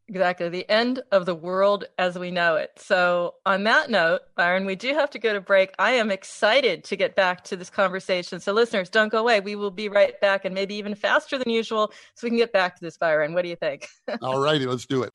Exactly. 0.09 0.47
The 0.47 0.69
end 0.71 1.01
of 1.11 1.25
the 1.25 1.35
world 1.35 1.83
as 1.97 2.17
we 2.17 2.31
know 2.31 2.55
it. 2.55 2.71
So, 2.77 3.35
on 3.45 3.65
that 3.65 3.89
note, 3.89 4.21
Byron, 4.37 4.65
we 4.65 4.75
do 4.75 4.93
have 4.93 5.09
to 5.09 5.19
go 5.19 5.33
to 5.33 5.41
break. 5.41 5.73
I 5.79 5.91
am 5.91 6.11
excited 6.11 6.85
to 6.85 6.95
get 6.95 7.13
back 7.13 7.43
to 7.45 7.57
this 7.57 7.69
conversation. 7.69 8.39
So, 8.39 8.53
listeners, 8.53 8.89
don't 8.89 9.09
go 9.09 9.19
away. 9.19 9.41
We 9.41 9.55
will 9.55 9.71
be 9.71 9.89
right 9.89 10.19
back 10.21 10.45
and 10.45 10.55
maybe 10.55 10.75
even 10.75 10.95
faster 10.95 11.37
than 11.37 11.49
usual 11.49 11.91
so 12.15 12.25
we 12.25 12.29
can 12.29 12.37
get 12.37 12.53
back 12.53 12.77
to 12.77 12.83
this, 12.85 12.97
Byron. 12.97 13.33
What 13.33 13.41
do 13.41 13.49
you 13.49 13.57
think? 13.57 13.89
All 14.21 14.39
righty, 14.39 14.65
let's 14.65 14.85
do 14.85 15.03
it. 15.03 15.11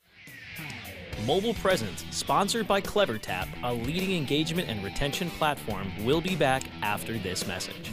Mobile 1.27 1.55
Presence, 1.55 2.05
sponsored 2.11 2.69
by 2.69 2.83
CleverTap, 2.83 3.49
a 3.63 3.73
leading 3.73 4.15
engagement 4.15 4.69
and 4.69 4.85
retention 4.85 5.31
platform, 5.31 5.91
will 6.05 6.21
be 6.21 6.37
back 6.37 6.65
after 6.83 7.17
this 7.17 7.47
message. 7.47 7.93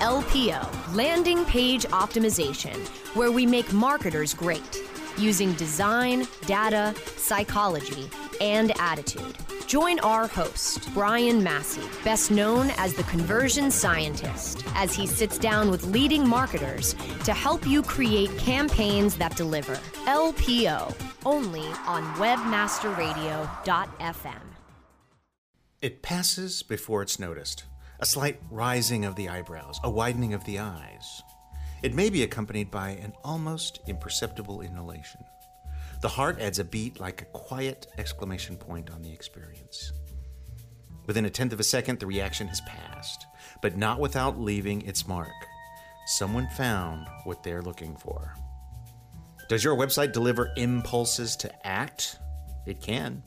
LPO, 0.01 0.95
Landing 0.95 1.45
Page 1.45 1.85
Optimization, 1.85 2.75
where 3.15 3.31
we 3.31 3.45
make 3.45 3.71
marketers 3.73 4.33
great 4.33 4.81
using 5.17 5.53
design, 5.53 6.27
data, 6.45 6.93
psychology, 7.17 8.09
and 8.41 8.73
attitude. 8.79 9.37
Join 9.67 9.99
our 9.99 10.25
host, 10.27 10.91
Brian 10.93 11.43
Massey, 11.43 11.83
best 12.03 12.31
known 12.31 12.71
as 12.77 12.95
the 12.95 13.03
conversion 13.03 13.69
scientist, 13.69 14.63
as 14.75 14.95
he 14.95 15.05
sits 15.05 15.37
down 15.37 15.69
with 15.69 15.83
leading 15.85 16.27
marketers 16.27 16.95
to 17.23 17.33
help 17.33 17.67
you 17.67 17.83
create 17.83 18.35
campaigns 18.37 19.15
that 19.17 19.35
deliver. 19.35 19.75
LPO, 20.05 20.95
only 21.25 21.67
on 21.85 22.03
webmasterradio.fm. 22.15 24.41
It 25.81 26.01
passes 26.01 26.63
before 26.63 27.01
it's 27.03 27.19
noticed. 27.19 27.65
A 28.01 28.05
slight 28.05 28.39
rising 28.49 29.03
of 29.05 29.15
the 29.15 29.29
eyebrows, 29.29 29.79
a 29.83 29.89
widening 29.89 30.33
of 30.33 30.43
the 30.45 30.59
eyes. 30.59 31.21
It 31.83 31.93
may 31.93 32.09
be 32.09 32.23
accompanied 32.23 32.71
by 32.71 32.91
an 32.91 33.11
almost 33.23 33.79
imperceptible 33.87 34.61
inhalation. 34.61 35.21
The 36.01 36.09
heart 36.09 36.39
adds 36.39 36.59
a 36.59 36.63
beat 36.63 36.99
like 36.99 37.21
a 37.21 37.25
quiet 37.25 37.87
exclamation 37.97 38.55
point 38.55 38.89
on 38.89 39.01
the 39.01 39.11
experience. 39.11 39.91
Within 41.07 41.25
a 41.25 41.29
tenth 41.29 41.51
of 41.51 41.59
a 41.59 41.63
second, 41.63 41.99
the 41.99 42.05
reaction 42.05 42.47
has 42.47 42.61
passed, 42.61 43.25
but 43.61 43.75
not 43.75 43.99
without 43.99 44.39
leaving 44.39 44.81
its 44.83 45.07
mark. 45.07 45.27
Someone 46.05 46.47
found 46.49 47.07
what 47.25 47.43
they're 47.43 47.61
looking 47.61 47.97
for. 47.97 48.33
Does 49.49 49.63
your 49.63 49.75
website 49.75 50.13
deliver 50.13 50.53
impulses 50.55 51.35
to 51.37 51.67
act? 51.67 52.17
It 52.65 52.79
can. 52.79 53.23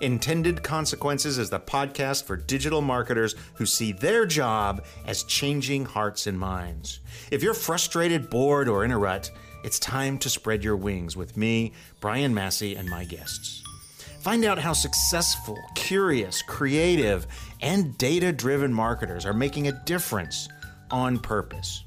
Intended 0.00 0.62
Consequences 0.62 1.38
is 1.38 1.50
the 1.50 1.58
podcast 1.58 2.24
for 2.24 2.36
digital 2.36 2.80
marketers 2.80 3.34
who 3.54 3.66
see 3.66 3.92
their 3.92 4.26
job 4.26 4.84
as 5.06 5.24
changing 5.24 5.84
hearts 5.84 6.26
and 6.26 6.38
minds. 6.38 7.00
If 7.30 7.42
you're 7.42 7.52
frustrated, 7.52 8.30
bored, 8.30 8.68
or 8.68 8.84
in 8.84 8.92
a 8.92 8.98
rut, 8.98 9.30
it's 9.64 9.78
time 9.78 10.18
to 10.18 10.30
spread 10.30 10.64
your 10.64 10.76
wings 10.76 11.16
with 11.16 11.36
me, 11.36 11.72
Brian 12.00 12.34
Massey, 12.34 12.76
and 12.76 12.88
my 12.88 13.04
guests. 13.04 13.62
Find 14.20 14.44
out 14.44 14.58
how 14.58 14.72
successful, 14.72 15.58
curious, 15.74 16.42
creative, 16.42 17.26
and 17.62 17.96
data 17.96 18.32
driven 18.32 18.72
marketers 18.72 19.24
are 19.24 19.32
making 19.32 19.68
a 19.68 19.84
difference 19.84 20.48
on 20.90 21.18
purpose. 21.18 21.84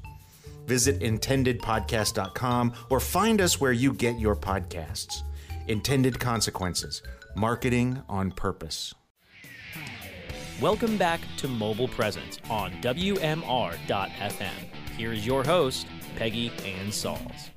Visit 0.66 1.00
intendedpodcast.com 1.00 2.72
or 2.90 3.00
find 3.00 3.40
us 3.40 3.60
where 3.60 3.72
you 3.72 3.92
get 3.92 4.18
your 4.18 4.34
podcasts. 4.34 5.22
Intended 5.68 6.18
Consequences 6.18 7.02
Marketing 7.34 8.02
on 8.08 8.30
Purpose. 8.30 8.94
Welcome 10.60 10.96
back 10.96 11.20
to 11.38 11.48
Mobile 11.48 11.88
Presence 11.88 12.38
on 12.48 12.70
WMR.FM. 12.80 14.50
Here 14.96 15.12
is 15.12 15.26
your 15.26 15.42
host, 15.42 15.86
Peggy 16.16 16.52
Anne 16.64 16.88
Salz. 16.88 17.50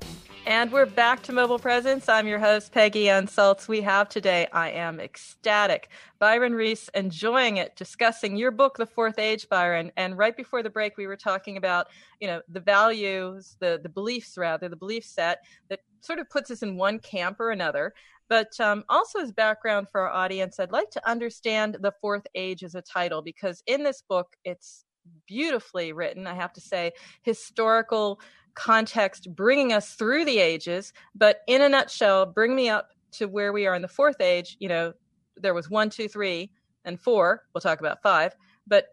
And 0.47 0.71
we're 0.71 0.85
back 0.85 1.21
to 1.23 1.33
Mobile 1.33 1.59
Presence. 1.59 2.07
I'm 2.07 2.25
your 2.25 2.39
host, 2.39 2.71
Peggy 2.71 3.09
Anne 3.09 3.27
Salz. 3.27 3.67
We 3.67 3.81
have 3.81 4.07
today, 4.07 4.47
I 4.53 4.71
am 4.71 4.99
ecstatic, 4.99 5.89
Byron 6.19 6.53
Reese, 6.53 6.89
enjoying 6.95 7.57
it, 7.57 7.75
discussing 7.75 8.37
your 8.37 8.51
book, 8.51 8.77
The 8.77 8.85
Fourth 8.85 9.19
Age, 9.19 9.47
Byron. 9.49 9.91
And 9.97 10.17
right 10.17 10.35
before 10.35 10.63
the 10.63 10.69
break, 10.69 10.97
we 10.97 11.05
were 11.05 11.17
talking 11.17 11.57
about, 11.57 11.87
you 12.21 12.27
know, 12.27 12.41
the 12.47 12.61
values, 12.61 13.57
the, 13.59 13.79
the 13.83 13.89
beliefs, 13.89 14.37
rather, 14.37 14.69
the 14.69 14.77
belief 14.77 15.03
set 15.03 15.39
that 15.69 15.81
sort 15.99 16.19
of 16.19 16.29
puts 16.29 16.49
us 16.49 16.63
in 16.63 16.77
one 16.77 16.99
camp 16.99 17.41
or 17.41 17.51
another. 17.51 17.93
But 18.29 18.57
um, 18.59 18.85
also, 18.87 19.19
as 19.19 19.33
background 19.33 19.87
for 19.91 20.01
our 20.01 20.11
audience, 20.11 20.59
I'd 20.59 20.71
like 20.71 20.91
to 20.91 21.09
understand 21.09 21.77
The 21.81 21.93
Fourth 21.99 22.25
Age 22.35 22.63
as 22.63 22.73
a 22.73 22.81
title 22.81 23.21
because 23.21 23.61
in 23.67 23.83
this 23.83 24.01
book, 24.07 24.35
it's 24.45 24.85
beautifully 25.27 25.93
written, 25.93 26.27
I 26.27 26.33
have 26.33 26.53
to 26.53 26.61
say, 26.61 26.91
historical 27.23 28.19
context 28.57 29.33
bringing 29.35 29.71
us 29.71 29.93
through 29.93 30.25
the 30.25 30.39
ages. 30.39 30.91
But 31.15 31.41
in 31.47 31.61
a 31.61 31.69
nutshell, 31.69 32.25
bring 32.25 32.55
me 32.55 32.69
up 32.69 32.89
to 33.13 33.27
where 33.27 33.53
we 33.53 33.67
are 33.67 33.75
in 33.75 33.81
the 33.81 33.87
fourth 33.87 34.19
age. 34.19 34.57
You 34.59 34.67
know, 34.67 34.93
there 35.37 35.53
was 35.53 35.69
one, 35.69 35.89
two, 35.89 36.07
three, 36.07 36.51
and 36.83 36.99
four. 36.99 37.43
We'll 37.53 37.61
talk 37.61 37.79
about 37.79 38.01
five. 38.01 38.35
But 38.65 38.87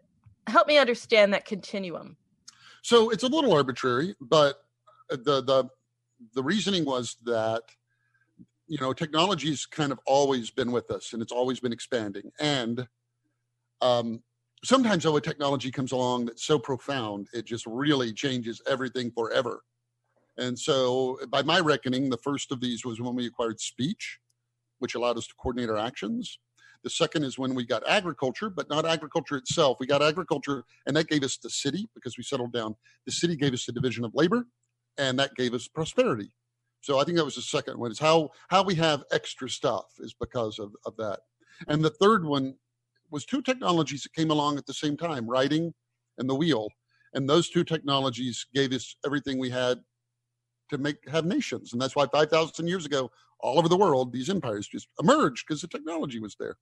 help 0.47 0.67
me 0.67 0.77
understand 0.77 1.33
that 1.33 1.45
continuum. 1.45 2.15
So 2.83 3.09
it's 3.09 3.23
a 3.23 3.27
little 3.27 3.51
arbitrary, 3.51 4.15
but 4.21 4.63
the 5.09 5.41
the 5.41 5.69
the 6.33 6.43
reasoning 6.43 6.85
was 6.85 7.17
that 7.25 7.63
you 8.67 8.77
know 8.79 8.93
technology's 8.93 9.65
kind 9.65 9.91
of 9.91 9.99
always 10.05 10.51
been 10.51 10.71
with 10.71 10.89
us 10.91 11.13
and 11.13 11.21
it's 11.21 11.31
always 11.31 11.59
been 11.59 11.73
expanding 11.73 12.31
and 12.39 12.87
um, 13.81 14.23
sometimes 14.65 15.03
though 15.03 15.15
a 15.15 15.21
technology 15.21 15.71
comes 15.71 15.91
along 15.91 16.25
that's 16.25 16.45
so 16.45 16.57
profound 16.57 17.27
it 17.33 17.45
just 17.45 17.65
really 17.65 18.11
changes 18.13 18.61
everything 18.67 19.11
forever. 19.11 19.61
And 20.37 20.57
so 20.57 21.19
by 21.29 21.43
my 21.43 21.59
reckoning 21.59 22.09
the 22.09 22.17
first 22.17 22.51
of 22.51 22.59
these 22.59 22.85
was 22.85 22.99
when 22.99 23.15
we 23.15 23.25
acquired 23.25 23.59
speech 23.59 24.19
which 24.79 24.95
allowed 24.95 25.17
us 25.17 25.27
to 25.27 25.33
coordinate 25.35 25.69
our 25.69 25.77
actions. 25.77 26.37
The 26.83 26.89
second 26.89 27.23
is 27.23 27.39
when 27.39 27.55
we 27.55 27.65
got 27.65 27.87
agriculture 27.87 28.49
but 28.49 28.69
not 28.69 28.85
agriculture 28.85 29.37
itself. 29.37 29.77
We 29.79 29.87
got 29.87 30.01
agriculture 30.01 30.63
and 30.85 30.95
that 30.95 31.07
gave 31.07 31.23
us 31.23 31.37
the 31.37 31.49
city 31.49 31.87
because 31.95 32.17
we 32.17 32.23
settled 32.23 32.53
down. 32.53 32.75
The 33.05 33.11
city 33.11 33.35
gave 33.35 33.53
us 33.53 33.65
the 33.65 33.71
division 33.71 34.03
of 34.03 34.13
labor 34.13 34.47
and 34.97 35.17
that 35.19 35.35
gave 35.35 35.53
us 35.53 35.67
prosperity. 35.67 36.31
So 36.81 36.99
i 36.99 37.03
think 37.03 37.17
that 37.17 37.25
was 37.25 37.35
the 37.35 37.41
second 37.41 37.77
one 37.77 37.91
is 37.91 37.99
how 37.99 38.29
how 38.49 38.63
we 38.63 38.75
have 38.75 39.03
extra 39.11 39.49
stuff 39.49 39.85
is 39.99 40.13
because 40.19 40.59
of, 40.59 40.73
of 40.85 40.95
that. 40.97 41.19
And 41.67 41.83
the 41.83 41.89
third 41.89 42.25
one 42.25 42.55
was 43.11 43.25
two 43.25 43.41
technologies 43.41 44.03
that 44.03 44.13
came 44.13 44.31
along 44.31 44.57
at 44.57 44.65
the 44.65 44.73
same 44.73 44.97
time 44.97 45.27
writing 45.27 45.73
and 46.17 46.29
the 46.29 46.35
wheel. 46.35 46.69
And 47.13 47.29
those 47.29 47.49
two 47.49 47.63
technologies 47.63 48.45
gave 48.53 48.73
us 48.73 48.95
everything 49.05 49.39
we 49.39 49.49
had 49.49 49.79
to 50.71 50.77
make 50.77 50.97
have 51.09 51.25
nations. 51.25 51.73
And 51.73 51.81
that's 51.81 51.95
why 51.95 52.07
5000 52.11 52.67
years 52.67 52.85
ago 52.85 53.11
all 53.39 53.59
over 53.59 53.69
the 53.69 53.77
world 53.77 54.11
these 54.11 54.29
empires 54.29 54.67
just 54.67 54.87
emerged 54.99 55.45
because 55.47 55.61
the 55.61 55.67
technology 55.67 56.19
was 56.19 56.35
there. 56.39 56.57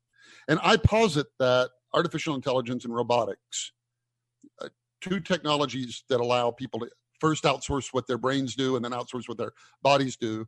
And 0.47 0.59
i 0.63 0.77
posit 0.77 1.27
that 1.39 1.69
artificial 1.93 2.35
intelligence 2.35 2.85
and 2.85 2.95
robotics 2.95 3.71
uh, 4.61 4.69
two 5.01 5.19
technologies 5.19 6.03
that 6.09 6.19
allow 6.19 6.51
people 6.51 6.79
to 6.79 6.89
first 7.19 7.43
outsource 7.43 7.89
what 7.91 8.07
their 8.07 8.17
brains 8.17 8.55
do 8.55 8.75
and 8.75 8.83
then 8.83 8.91
outsource 8.91 9.27
what 9.27 9.37
their 9.37 9.53
bodies 9.81 10.17
do 10.17 10.45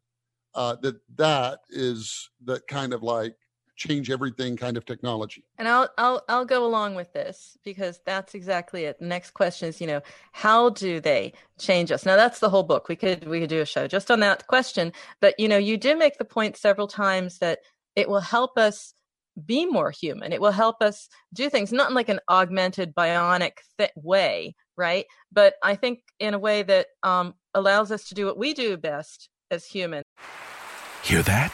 uh, 0.55 0.75
that 0.81 0.95
that 1.15 1.59
is 1.69 2.29
the 2.43 2.59
kind 2.67 2.93
of 2.93 3.03
like 3.03 3.35
change 3.75 4.09
everything 4.09 4.55
kind 4.57 4.77
of 4.77 4.85
technology. 4.85 5.43
And 5.57 5.67
I'll 5.67 5.89
I'll 5.97 6.23
I'll 6.27 6.45
go 6.45 6.65
along 6.65 6.95
with 6.95 7.11
this 7.13 7.57
because 7.63 7.99
that's 8.05 8.33
exactly 8.33 8.85
it. 8.85 8.99
The 8.99 9.05
next 9.05 9.31
question 9.31 9.69
is, 9.69 9.81
you 9.81 9.87
know, 9.87 10.01
how 10.31 10.69
do 10.69 10.99
they 10.99 11.33
change 11.59 11.91
us? 11.91 12.05
Now 12.05 12.15
that's 12.15 12.39
the 12.39 12.49
whole 12.49 12.63
book. 12.63 12.87
We 12.87 12.95
could 12.95 13.27
we 13.27 13.39
could 13.39 13.49
do 13.49 13.61
a 13.61 13.65
show 13.65 13.87
just 13.87 14.11
on 14.11 14.19
that 14.21 14.47
question, 14.47 14.93
but 15.19 15.39
you 15.39 15.47
know, 15.47 15.57
you 15.57 15.77
did 15.77 15.97
make 15.97 16.17
the 16.17 16.25
point 16.25 16.57
several 16.57 16.87
times 16.87 17.39
that 17.39 17.59
it 17.95 18.09
will 18.09 18.21
help 18.21 18.57
us 18.57 18.93
be 19.45 19.65
more 19.65 19.91
human. 19.91 20.31
It 20.31 20.39
will 20.39 20.51
help 20.51 20.81
us 20.81 21.09
do 21.33 21.49
things 21.49 21.73
not 21.73 21.89
in 21.89 21.95
like 21.95 22.09
an 22.09 22.21
augmented 22.29 22.95
bionic 22.95 23.57
th- 23.77 23.91
way, 23.95 24.55
right? 24.77 25.05
But 25.31 25.55
I 25.61 25.75
think 25.75 25.99
in 26.19 26.33
a 26.33 26.39
way 26.39 26.63
that 26.63 26.87
um, 27.03 27.33
allows 27.53 27.91
us 27.91 28.05
to 28.05 28.15
do 28.15 28.25
what 28.25 28.37
we 28.37 28.53
do 28.53 28.77
best 28.77 29.29
as 29.51 29.65
humans. 29.65 30.05
Hear 31.03 31.21
that? 31.23 31.53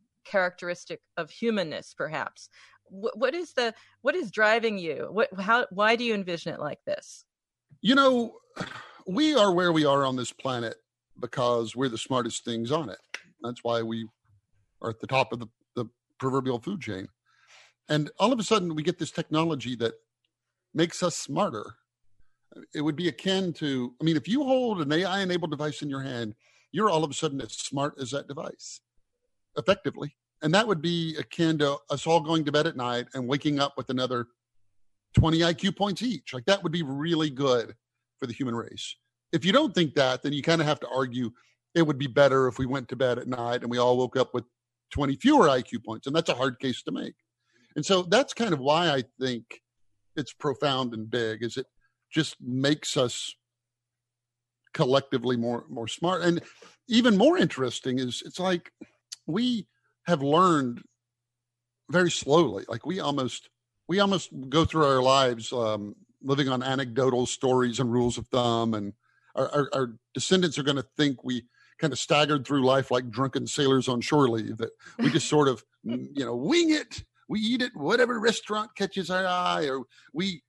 characteristic 0.25 1.01
of 1.17 1.29
humanness 1.29 1.93
perhaps. 1.97 2.49
What, 2.89 3.33
is 3.33 3.53
the 3.53 3.73
what 4.01 4.15
is 4.15 4.31
driving 4.31 4.77
you? 4.77 5.07
What 5.11 5.29
how 5.39 5.65
why 5.69 5.95
do 5.95 6.03
you 6.03 6.13
envision 6.13 6.53
it 6.53 6.59
like 6.59 6.83
this? 6.85 7.25
You 7.81 7.95
know 7.95 8.33
we 9.07 9.35
are 9.35 9.53
where 9.53 9.71
we 9.71 9.85
are 9.85 10.05
on 10.05 10.15
this 10.15 10.33
planet 10.33 10.75
because 11.19 11.75
we're 11.75 11.89
the 11.89 11.97
smartest 11.97 12.43
things 12.43 12.71
on 12.71 12.89
it. 12.89 12.99
That's 13.41 13.63
why 13.63 13.81
we 13.81 14.07
are 14.81 14.89
at 14.89 14.99
the 14.99 15.07
top 15.07 15.31
of 15.31 15.39
the, 15.39 15.47
the 15.75 15.85
proverbial 16.19 16.59
food 16.59 16.81
chain. 16.81 17.07
And 17.87 18.11
all 18.19 18.33
of 18.33 18.39
a 18.39 18.43
sudden 18.43 18.75
we 18.75 18.83
get 18.83 18.99
this 18.99 19.11
technology 19.11 19.75
that 19.77 19.93
makes 20.73 21.03
us 21.03 21.15
smarter. 21.15 21.75
It 22.73 22.81
would 22.81 22.95
be 22.95 23.07
akin 23.07 23.53
to 23.53 23.93
i 24.01 24.03
mean 24.03 24.17
if 24.17 24.27
you 24.27 24.43
hold 24.43 24.81
an 24.81 24.91
ai 24.91 25.21
enabled 25.21 25.51
device 25.51 25.81
in 25.81 25.89
your 25.89 26.01
hand 26.01 26.35
you're 26.73 26.89
all 26.89 27.03
of 27.03 27.09
a 27.09 27.13
sudden 27.13 27.39
as 27.39 27.53
smart 27.53 27.95
as 27.97 28.11
that 28.11 28.27
device 28.27 28.81
effectively. 29.57 30.15
And 30.41 30.53
that 30.53 30.67
would 30.67 30.81
be 30.81 31.15
akin 31.17 31.59
to 31.59 31.77
us 31.89 32.07
all 32.07 32.19
going 32.19 32.45
to 32.45 32.51
bed 32.51 32.67
at 32.67 32.75
night 32.75 33.07
and 33.13 33.27
waking 33.27 33.59
up 33.59 33.73
with 33.77 33.89
another 33.89 34.27
20 35.15 35.39
IQ 35.39 35.77
points 35.77 36.01
each. 36.01 36.33
Like 36.33 36.45
that 36.45 36.63
would 36.63 36.71
be 36.71 36.83
really 36.83 37.29
good 37.29 37.75
for 38.19 38.27
the 38.27 38.33
human 38.33 38.55
race. 38.55 38.95
If 39.31 39.45
you 39.45 39.51
don't 39.51 39.73
think 39.73 39.93
that, 39.95 40.23
then 40.23 40.33
you 40.33 40.41
kind 40.41 40.61
of 40.61 40.67
have 40.67 40.79
to 40.81 40.87
argue 40.93 41.31
it 41.75 41.83
would 41.83 41.97
be 41.97 42.07
better 42.07 42.47
if 42.47 42.57
we 42.57 42.65
went 42.65 42.89
to 42.89 42.95
bed 42.95 43.19
at 43.19 43.27
night 43.27 43.61
and 43.61 43.69
we 43.69 43.77
all 43.77 43.97
woke 43.97 44.17
up 44.17 44.33
with 44.33 44.43
20 44.91 45.15
fewer 45.17 45.47
IQ 45.47 45.85
points. 45.85 46.07
And 46.07 46.15
that's 46.15 46.29
a 46.29 46.35
hard 46.35 46.59
case 46.59 46.81
to 46.83 46.91
make. 46.91 47.13
And 47.75 47.85
so 47.85 48.01
that's 48.01 48.33
kind 48.33 48.53
of 48.53 48.59
why 48.59 48.89
I 48.89 49.03
think 49.19 49.61
it's 50.15 50.33
profound 50.33 50.93
and 50.93 51.09
big 51.09 51.43
is 51.43 51.57
it 51.57 51.65
just 52.11 52.35
makes 52.41 52.97
us 52.97 53.33
collectively 54.73 55.35
more 55.35 55.65
more 55.69 55.87
smart 55.87 56.21
and 56.21 56.41
even 56.87 57.17
more 57.17 57.37
interesting 57.37 57.99
is 57.99 58.23
it's 58.25 58.39
like 58.39 58.71
we 59.31 59.67
have 60.05 60.21
learned 60.21 60.81
very 61.89 62.11
slowly. 62.11 62.65
Like 62.67 62.85
we 62.85 62.99
almost 62.99 63.49
we 63.87 63.99
almost 63.99 64.29
go 64.49 64.65
through 64.65 64.85
our 64.85 65.01
lives 65.01 65.51
um, 65.51 65.95
living 66.21 66.49
on 66.49 66.63
anecdotal 66.63 67.25
stories 67.25 67.79
and 67.79 67.91
rules 67.91 68.17
of 68.17 68.27
thumb, 68.27 68.73
and 68.73 68.93
our, 69.35 69.49
our, 69.49 69.69
our 69.73 69.93
descendants 70.13 70.57
are 70.57 70.63
going 70.63 70.77
to 70.77 70.87
think 70.97 71.23
we 71.23 71.43
kind 71.79 71.91
of 71.91 71.99
staggered 71.99 72.45
through 72.45 72.63
life 72.63 72.91
like 72.91 73.09
drunken 73.09 73.47
sailors 73.47 73.87
on 73.87 74.01
shore 74.01 74.29
leave. 74.29 74.57
That 74.57 74.71
we 74.99 75.09
just 75.09 75.27
sort 75.27 75.47
of 75.47 75.63
you 75.83 76.25
know 76.25 76.35
wing 76.35 76.71
it. 76.71 77.03
We 77.27 77.39
eat 77.39 77.61
it 77.61 77.75
whatever 77.75 78.19
restaurant 78.19 78.75
catches 78.75 79.09
our 79.09 79.25
eye, 79.25 79.69
or 79.69 79.83
we 80.13 80.43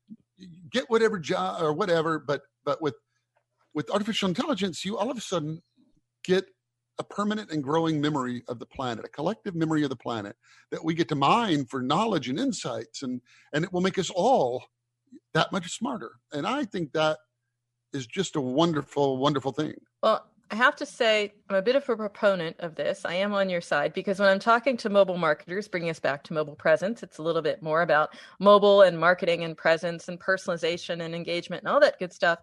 get 0.70 0.88
whatever 0.88 1.18
job 1.18 1.62
or 1.62 1.72
whatever. 1.72 2.18
But 2.18 2.42
but 2.64 2.80
with 2.80 2.94
with 3.74 3.90
artificial 3.90 4.28
intelligence, 4.28 4.84
you 4.84 4.96
all 4.98 5.10
of 5.10 5.16
a 5.16 5.20
sudden 5.20 5.62
get 6.24 6.44
a 7.02 7.14
permanent 7.14 7.50
and 7.50 7.62
growing 7.62 8.00
memory 8.00 8.42
of 8.48 8.58
the 8.58 8.66
planet, 8.66 9.04
a 9.04 9.08
collective 9.08 9.54
memory 9.54 9.82
of 9.82 9.90
the 9.90 9.96
planet 9.96 10.36
that 10.70 10.82
we 10.82 10.94
get 10.94 11.08
to 11.08 11.14
mine 11.16 11.66
for 11.66 11.82
knowledge 11.82 12.28
and 12.28 12.38
insights, 12.38 13.02
and 13.02 13.20
and 13.52 13.64
it 13.64 13.72
will 13.72 13.80
make 13.80 13.98
us 13.98 14.08
all 14.10 14.64
that 15.34 15.52
much 15.52 15.76
smarter. 15.76 16.12
And 16.32 16.46
I 16.46 16.64
think 16.64 16.92
that 16.92 17.18
is 17.92 18.06
just 18.06 18.36
a 18.36 18.40
wonderful, 18.40 19.18
wonderful 19.18 19.52
thing. 19.52 19.74
Well, 20.02 20.26
I 20.50 20.54
have 20.54 20.76
to 20.76 20.86
say, 20.86 21.32
I'm 21.48 21.56
a 21.56 21.62
bit 21.62 21.76
of 21.76 21.88
a 21.88 21.96
proponent 21.96 22.56
of 22.60 22.74
this. 22.74 23.04
I 23.04 23.14
am 23.14 23.34
on 23.34 23.48
your 23.48 23.60
side 23.60 23.92
because 23.94 24.18
when 24.20 24.28
I'm 24.28 24.38
talking 24.38 24.76
to 24.78 24.90
mobile 24.90 25.16
marketers, 25.16 25.66
bringing 25.66 25.90
us 25.90 25.98
back 25.98 26.22
to 26.24 26.34
mobile 26.34 26.54
presence, 26.54 27.02
it's 27.02 27.18
a 27.18 27.22
little 27.22 27.42
bit 27.42 27.62
more 27.62 27.82
about 27.82 28.14
mobile 28.38 28.82
and 28.82 28.98
marketing 28.98 29.44
and 29.44 29.56
presence 29.56 30.08
and 30.08 30.20
personalization 30.20 31.02
and 31.02 31.14
engagement 31.14 31.62
and 31.62 31.72
all 31.72 31.80
that 31.80 31.98
good 31.98 32.12
stuff. 32.12 32.38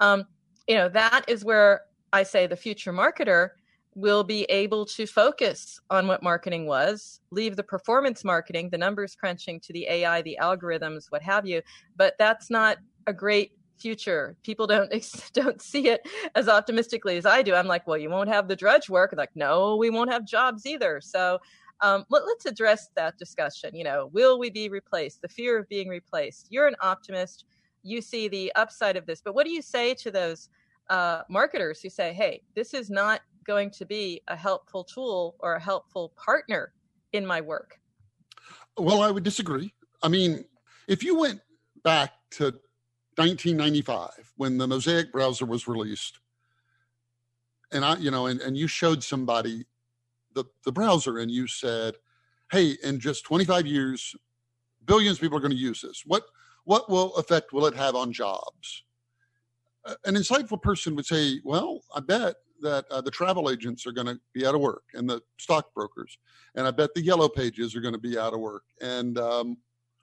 Um, 0.00 0.24
you 0.66 0.74
know, 0.74 0.88
that 0.88 1.26
is 1.28 1.44
where 1.44 1.82
I 2.12 2.22
say 2.22 2.46
the 2.46 2.56
future 2.56 2.92
marketer 2.92 3.50
will 3.94 4.22
be 4.22 4.44
able 4.44 4.86
to 4.86 5.06
focus 5.06 5.80
on 5.90 6.06
what 6.06 6.22
marketing 6.22 6.66
was, 6.66 7.20
leave 7.30 7.56
the 7.56 7.62
performance 7.62 8.24
marketing, 8.24 8.70
the 8.70 8.78
numbers 8.78 9.14
crunching 9.14 9.58
to 9.60 9.72
the 9.72 9.86
AI, 9.88 10.22
the 10.22 10.38
algorithms, 10.40 11.06
what 11.10 11.22
have 11.22 11.46
you. 11.46 11.60
But 11.96 12.14
that's 12.18 12.50
not 12.50 12.78
a 13.06 13.12
great 13.12 13.52
future. 13.78 14.36
People 14.42 14.66
don't 14.66 14.92
don't 15.32 15.60
see 15.60 15.88
it 15.88 16.06
as 16.34 16.48
optimistically 16.48 17.16
as 17.16 17.26
I 17.26 17.42
do. 17.42 17.54
I'm 17.54 17.66
like, 17.66 17.86
well, 17.86 17.98
you 17.98 18.10
won't 18.10 18.28
have 18.28 18.46
the 18.46 18.56
drudge 18.56 18.88
work. 18.88 19.14
Like, 19.16 19.34
no, 19.34 19.76
we 19.76 19.90
won't 19.90 20.12
have 20.12 20.24
jobs 20.24 20.66
either. 20.66 21.00
So 21.00 21.38
um, 21.80 22.04
let, 22.10 22.22
us 22.22 22.46
address 22.46 22.90
that 22.94 23.18
discussion. 23.18 23.74
You 23.74 23.84
know, 23.84 24.10
will 24.12 24.38
we 24.38 24.50
be 24.50 24.68
replaced? 24.68 25.22
The 25.22 25.28
fear 25.28 25.58
of 25.58 25.68
being 25.68 25.88
replaced. 25.88 26.46
You're 26.50 26.68
an 26.68 26.76
optimist. 26.80 27.46
You 27.82 28.02
see 28.02 28.28
the 28.28 28.52
upside 28.54 28.96
of 28.96 29.06
this, 29.06 29.22
but 29.24 29.34
what 29.34 29.46
do 29.46 29.52
you 29.52 29.62
say 29.62 29.94
to 29.94 30.10
those 30.10 30.50
uh, 30.90 31.22
marketers 31.30 31.80
who 31.80 31.88
say, 31.88 32.12
"Hey, 32.12 32.42
this 32.54 32.74
is 32.74 32.90
not 32.90 33.22
going 33.44 33.70
to 33.72 33.86
be 33.86 34.22
a 34.28 34.36
helpful 34.36 34.84
tool 34.84 35.36
or 35.40 35.54
a 35.54 35.60
helpful 35.60 36.12
partner 36.16 36.72
in 37.12 37.26
my 37.26 37.40
work"? 37.40 37.78
Well, 38.76 39.02
I 39.02 39.10
would 39.10 39.24
disagree. 39.24 39.72
I 40.02 40.08
mean, 40.08 40.44
if 40.88 41.02
you 41.02 41.18
went 41.18 41.40
back 41.82 42.12
to 42.32 42.44
1995 43.16 44.10
when 44.36 44.58
the 44.58 44.66
Mosaic 44.66 45.12
browser 45.12 45.44
was 45.44 45.68
released, 45.68 46.20
and 47.72 47.84
I, 47.84 47.96
you 47.96 48.10
know, 48.10 48.26
and, 48.26 48.40
and 48.40 48.56
you 48.56 48.66
showed 48.66 49.02
somebody 49.02 49.66
the, 50.34 50.44
the 50.64 50.72
browser 50.72 51.18
and 51.18 51.30
you 51.30 51.46
said, 51.46 51.96
hey, 52.50 52.76
in 52.82 52.98
just 53.00 53.24
25 53.24 53.66
years, 53.66 54.14
billions 54.84 55.18
of 55.18 55.20
people 55.20 55.38
are 55.38 55.40
going 55.40 55.52
to 55.52 55.56
use 55.56 55.80
this. 55.80 56.02
What 56.06 56.24
what 56.64 56.90
will 56.90 57.14
effect 57.16 57.52
will 57.52 57.66
it 57.66 57.74
have 57.74 57.94
on 57.94 58.12
jobs? 58.12 58.84
An 60.04 60.14
insightful 60.14 60.60
person 60.60 60.94
would 60.94 61.06
say, 61.06 61.40
well, 61.42 61.80
I 61.94 62.00
bet 62.00 62.36
that 62.60 62.84
uh, 62.90 63.00
the 63.00 63.10
travel 63.10 63.50
agents 63.50 63.86
are 63.86 63.92
going 63.92 64.06
to 64.06 64.18
be 64.32 64.46
out 64.46 64.54
of 64.54 64.60
work 64.60 64.84
and 64.94 65.08
the 65.08 65.20
stockbrokers, 65.38 66.18
and 66.54 66.66
I 66.66 66.70
bet 66.70 66.94
the 66.94 67.02
yellow 67.02 67.28
pages 67.28 67.74
are 67.74 67.80
going 67.80 67.94
to 67.94 68.00
be 68.00 68.18
out 68.18 68.34
of 68.34 68.40
work, 68.40 68.64
and 68.80 69.18
um, 69.18 69.56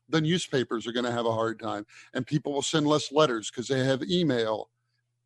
the 0.10 0.22
newspapers 0.22 0.88
are 0.88 0.92
going 0.92 1.06
to 1.06 1.12
have 1.12 1.26
a 1.26 1.34
hard 1.34 1.60
time, 1.60 1.86
and 2.14 2.26
people 2.26 2.54
will 2.54 2.62
send 2.62 2.88
less 2.88 3.12
letters 3.12 3.50
because 3.50 3.68
they 3.68 3.84
have 3.84 4.04
email. 4.04 4.70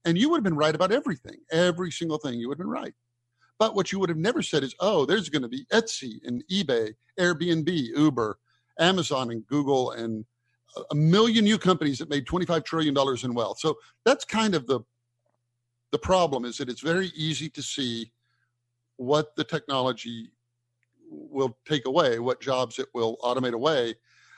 And 0.05 0.17
you 0.17 0.29
would 0.29 0.37
have 0.37 0.43
been 0.43 0.55
right 0.55 0.73
about 0.73 0.91
everything, 0.91 1.37
every 1.51 1.91
single 1.91 2.17
thing. 2.17 2.39
You 2.39 2.49
would 2.49 2.57
have 2.57 2.65
been 2.65 2.71
right. 2.71 2.93
But 3.59 3.75
what 3.75 3.91
you 3.91 3.99
would 3.99 4.09
have 4.09 4.17
never 4.17 4.41
said 4.41 4.63
is, 4.63 4.73
oh, 4.79 5.05
there's 5.05 5.29
going 5.29 5.43
to 5.43 5.47
be 5.47 5.65
Etsy 5.71 6.15
and 6.25 6.43
eBay, 6.51 6.93
Airbnb, 7.19 7.69
Uber, 7.95 8.39
Amazon, 8.79 9.29
and 9.29 9.45
Google, 9.45 9.91
and 9.91 10.25
a 10.89 10.95
million 10.95 11.43
new 11.43 11.57
companies 11.57 11.99
that 11.99 12.09
made 12.09 12.25
$25 12.25 12.65
trillion 12.65 12.95
in 13.23 13.33
wealth. 13.33 13.59
So 13.59 13.77
that's 14.05 14.25
kind 14.25 14.55
of 14.55 14.65
the 14.67 14.79
the 15.91 15.99
problem 15.99 16.45
is 16.45 16.57
that 16.57 16.69
it's 16.69 16.81
very 16.81 17.07
easy 17.15 17.49
to 17.49 17.61
see 17.61 18.11
what 18.97 19.35
the 19.35 19.43
technology 19.43 20.31
will 21.09 21.57
take 21.67 21.85
away, 21.85 22.19
what 22.19 22.41
jobs 22.41 22.79
it 22.79 22.87
will 22.93 23.17
automate 23.23 23.53
away. 23.53 23.95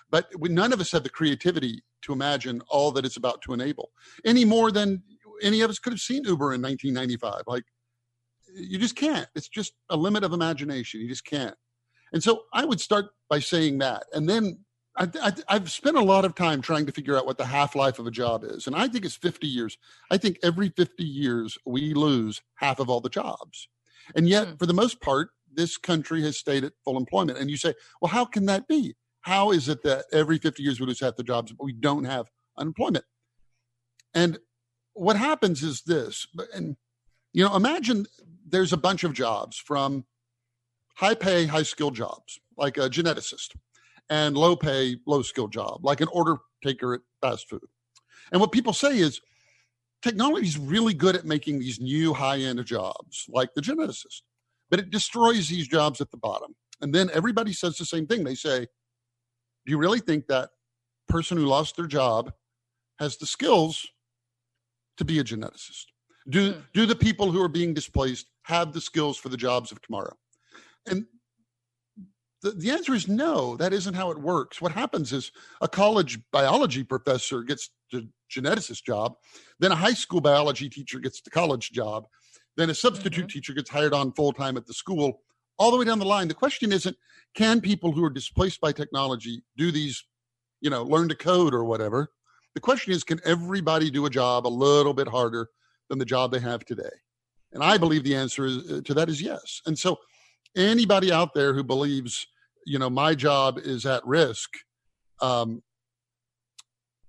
But 0.10 0.28
we, 0.38 0.50
none 0.50 0.74
of 0.74 0.80
us 0.80 0.92
have 0.92 1.04
the 1.04 1.10
creativity 1.10 1.84
to 2.04 2.14
imagine 2.14 2.62
all 2.70 2.92
that 2.92 3.06
it's 3.06 3.18
about 3.18 3.42
to 3.44 3.54
enable 3.54 3.92
any 4.26 4.46
more 4.46 4.72
than 4.72 5.04
any 5.42 5.62
of 5.62 5.70
us 5.70 5.80
could 5.80 5.94
have 5.94 6.00
seen 6.00 6.24
Uber 6.24 6.54
in 6.54 6.62
1995. 6.62 7.44
Like 7.48 7.64
you 8.56 8.78
just 8.78 8.96
can't. 8.96 9.28
It's 9.36 9.48
just 9.48 9.74
a 9.90 9.98
limit 9.98 10.24
of 10.24 10.34
imagination. 10.34 11.02
You 11.02 11.08
just 11.08 11.26
can't. 11.26 11.56
And 12.12 12.24
so 12.24 12.44
I 12.54 12.66
would 12.66 12.80
start 12.80 13.08
by 13.30 13.40
saying 13.40 13.80
that. 13.80 14.04
And 14.14 14.30
then 14.30 14.63
I, 14.96 15.34
have 15.50 15.72
spent 15.72 15.98
a 15.98 16.04
lot 16.04 16.24
of 16.24 16.36
time 16.36 16.62
trying 16.62 16.86
to 16.86 16.92
figure 16.92 17.18
out 17.18 17.26
what 17.26 17.38
the 17.38 17.46
half 17.46 17.76
life 17.76 17.98
of 17.98 18.06
a 18.06 18.12
job 18.12 18.44
is. 18.44 18.68
And 18.68 18.76
I 18.76 18.88
think 18.88 19.06
it's 19.06 19.16
50 19.16 19.48
years. 19.48 19.78
I 20.12 20.18
think 20.18 20.38
every 20.44 20.70
50 20.70 21.04
years 21.04 21.58
we 21.66 21.94
lose 21.94 22.42
half 22.56 22.80
of 22.80 22.90
all 22.90 23.02
the 23.02 23.10
jobs. 23.10 23.68
And 24.16 24.30
yet, 24.30 24.48
mm. 24.48 24.60
for 24.60 24.66
the 24.66 24.74
most 24.74 25.02
part, 25.02 25.30
this 25.52 25.78
country 25.78 26.22
has 26.24 26.38
stayed 26.38 26.64
at 26.64 26.74
full 26.84 26.98
employment. 26.98 27.40
And 27.40 27.50
you 27.50 27.58
say, 27.58 27.74
well, 28.02 28.12
how 28.12 28.26
can 28.26 28.46
that 28.48 28.68
be? 28.68 28.96
How 29.22 29.52
is 29.52 29.70
it 29.70 29.84
that 29.84 30.06
every 30.12 30.38
50 30.38 30.62
years 30.62 30.80
we 30.80 30.86
lose 30.86 31.00
half 31.00 31.16
the 31.16 31.24
jobs, 31.24 31.52
but 31.54 31.64
we 31.64 31.74
don't 31.74 32.04
have 32.04 32.30
unemployment? 32.58 33.06
And 34.14 34.38
what 34.94 35.16
happens 35.16 35.64
is 35.64 35.82
this, 35.82 36.28
and 36.54 36.76
you 37.32 37.44
know, 37.44 37.56
imagine 37.56 38.06
there's 38.48 38.74
a 38.74 38.78
bunch 38.78 39.04
of 39.04 39.14
jobs 39.14 39.58
from 39.58 40.06
high 40.98 41.16
pay, 41.16 41.46
high 41.46 41.64
skill 41.64 41.90
jobs, 41.90 42.40
like 42.58 42.78
a 42.78 42.90
geneticist, 42.90 43.56
and 44.14 44.38
low 44.38 44.56
pay, 44.56 44.96
low 45.08 45.24
skill 45.24 45.48
job, 45.48 45.80
like 45.84 46.00
an 46.00 46.08
order 46.12 46.38
taker 46.64 46.94
at 46.94 47.02
fast 47.20 47.50
food. 47.50 47.66
And 48.32 48.40
what 48.40 48.52
people 48.52 48.72
say 48.72 49.00
is 49.00 49.20
technology 50.04 50.46
is 50.46 50.60
really 50.60 50.94
good 50.94 51.16
at 51.16 51.26
making 51.26 51.58
these 51.58 51.80
new 51.80 52.14
high 52.14 52.38
end 52.38 52.64
jobs, 52.64 53.26
like 53.28 53.56
the 53.56 53.62
geneticist, 53.62 54.22
but 54.70 54.80
it 54.80 54.92
destroys 54.92 55.50
these 55.50 55.68
jobs 55.68 56.00
at 56.00 56.12
the 56.12 56.18
bottom. 56.18 56.54
And 56.80 56.94
then 56.94 57.10
everybody 57.12 57.54
says 57.54 57.76
the 57.76 57.86
same 57.86 58.06
thing. 58.06 58.24
They 58.24 58.36
say, 58.36 58.68
Do 59.66 59.72
you 59.72 59.80
really 59.80 60.00
think 60.00 60.28
that 60.28 60.52
person 61.08 61.36
who 61.36 61.48
lost 61.48 61.76
their 61.76 61.88
job 61.88 62.32
has 63.00 63.18
the 63.18 63.26
skills 63.26 63.84
to 64.98 65.06
be 65.06 65.18
a 65.18 65.24
geneticist? 65.24 65.86
Do, 66.30 66.52
hmm. 66.52 66.60
do 66.74 66.86
the 66.86 66.96
people 66.96 67.32
who 67.32 67.42
are 67.42 67.50
being 67.50 67.74
displaced 67.74 68.28
have 68.44 68.74
the 68.74 68.82
skills 68.82 69.18
for 69.18 69.30
the 69.30 69.38
jobs 69.38 69.72
of 69.72 69.82
tomorrow? 69.82 70.16
And 70.86 71.08
the, 72.44 72.52
the 72.52 72.70
answer 72.70 72.94
is 72.94 73.08
no, 73.08 73.58
that 73.58 73.74
isn't 73.74 73.94
how 73.94 74.12
it 74.12 74.20
works. 74.20 74.62
What 74.62 74.74
happens 74.74 75.14
is 75.14 75.32
a 75.62 75.68
college 75.68 76.20
biology 76.32 76.84
professor 76.84 77.42
gets 77.42 77.72
the 77.92 78.08
geneticist 78.32 78.84
job, 78.84 79.16
then 79.60 79.72
a 79.72 79.76
high 79.76 79.94
school 79.94 80.22
biology 80.22 80.70
teacher 80.70 81.00
gets 81.00 81.22
the 81.22 81.30
college 81.30 81.72
job, 81.72 82.06
then 82.58 82.70
a 82.70 82.76
substitute 82.76 83.22
mm-hmm. 83.22 83.28
teacher 83.28 83.54
gets 83.54 83.70
hired 83.70 83.94
on 83.94 84.12
full 84.12 84.34
time 84.34 84.58
at 84.58 84.68
the 84.68 84.74
school, 84.74 85.22
all 85.58 85.72
the 85.72 85.78
way 85.78 85.86
down 85.86 86.00
the 86.00 86.06
line. 86.06 86.28
The 86.28 86.34
question 86.34 86.72
isn't 86.72 86.98
can 87.34 87.62
people 87.62 87.92
who 87.92 88.04
are 88.04 88.10
displaced 88.10 88.62
by 88.62 88.74
technology 88.74 89.44
do 89.58 89.72
these, 89.72 90.04
you 90.62 90.70
know, 90.70 90.84
learn 90.84 91.10
to 91.10 91.16
code 91.16 91.54
or 91.54 91.64
whatever? 91.64 92.12
The 92.56 92.62
question 92.62 92.94
is 92.94 93.04
can 93.04 93.22
everybody 93.26 93.90
do 93.90 94.06
a 94.06 94.10
job 94.10 94.46
a 94.46 94.50
little 94.50 94.94
bit 94.94 95.08
harder 95.08 95.50
than 95.90 95.98
the 95.98 96.06
job 96.06 96.32
they 96.32 96.40
have 96.40 96.66
today? 96.66 96.92
And 97.54 97.64
I 97.64 97.78
believe 97.78 98.04
the 98.04 98.16
answer 98.16 98.46
is, 98.46 98.58
uh, 98.70 98.82
to 98.86 98.94
that 98.96 99.10
is 99.10 99.22
yes. 99.22 99.62
And 99.66 99.78
so, 99.78 100.00
anybody 100.56 101.12
out 101.12 101.34
there 101.34 101.54
who 101.54 101.64
believes, 101.64 102.28
you 102.66 102.80
know, 102.80 102.90
my 102.90 103.16
job 103.16 103.58
is 103.58 103.86
at 103.86 104.06
risk, 104.06 104.50
um, 105.22 105.62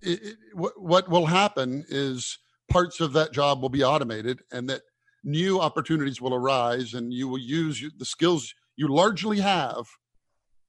it, 0.02 0.22
it, 0.22 0.36
what, 0.54 0.80
what 0.80 1.08
will 1.08 1.26
happen 1.26 1.84
is 1.88 2.38
parts 2.70 3.00
of 3.00 3.12
that 3.12 3.32
job 3.32 3.62
will 3.62 3.68
be 3.68 3.84
automated, 3.84 4.42
and 4.52 4.68
that 4.68 4.82
new 5.22 5.60
opportunities 5.60 6.20
will 6.20 6.34
arise, 6.34 6.94
and 6.94 7.12
you 7.12 7.28
will 7.28 7.38
use 7.38 7.82
the 7.98 8.04
skills 8.04 8.54
you 8.76 8.88
largely 8.88 9.40
have 9.40 9.86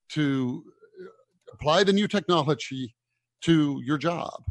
to 0.09 0.63
uh, 1.01 1.53
apply 1.53 1.83
the 1.83 1.93
new 1.93 2.07
technology 2.07 2.95
to 3.41 3.81
your 3.83 3.97
job. 3.97 4.43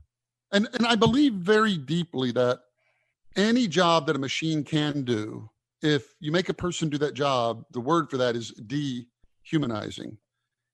And 0.52 0.68
and 0.74 0.86
I 0.86 0.94
believe 0.94 1.34
very 1.34 1.76
deeply 1.76 2.32
that 2.32 2.60
any 3.36 3.66
job 3.66 4.06
that 4.06 4.16
a 4.16 4.20
machine 4.20 4.62
can 4.64 5.02
do, 5.02 5.50
if 5.82 6.14
you 6.20 6.30
make 6.32 6.48
a 6.48 6.54
person 6.54 6.88
do 6.88 6.98
that 6.98 7.14
job, 7.14 7.64
the 7.72 7.80
word 7.80 8.10
for 8.10 8.16
that 8.18 8.36
is 8.36 8.50
dehumanizing. 8.50 10.18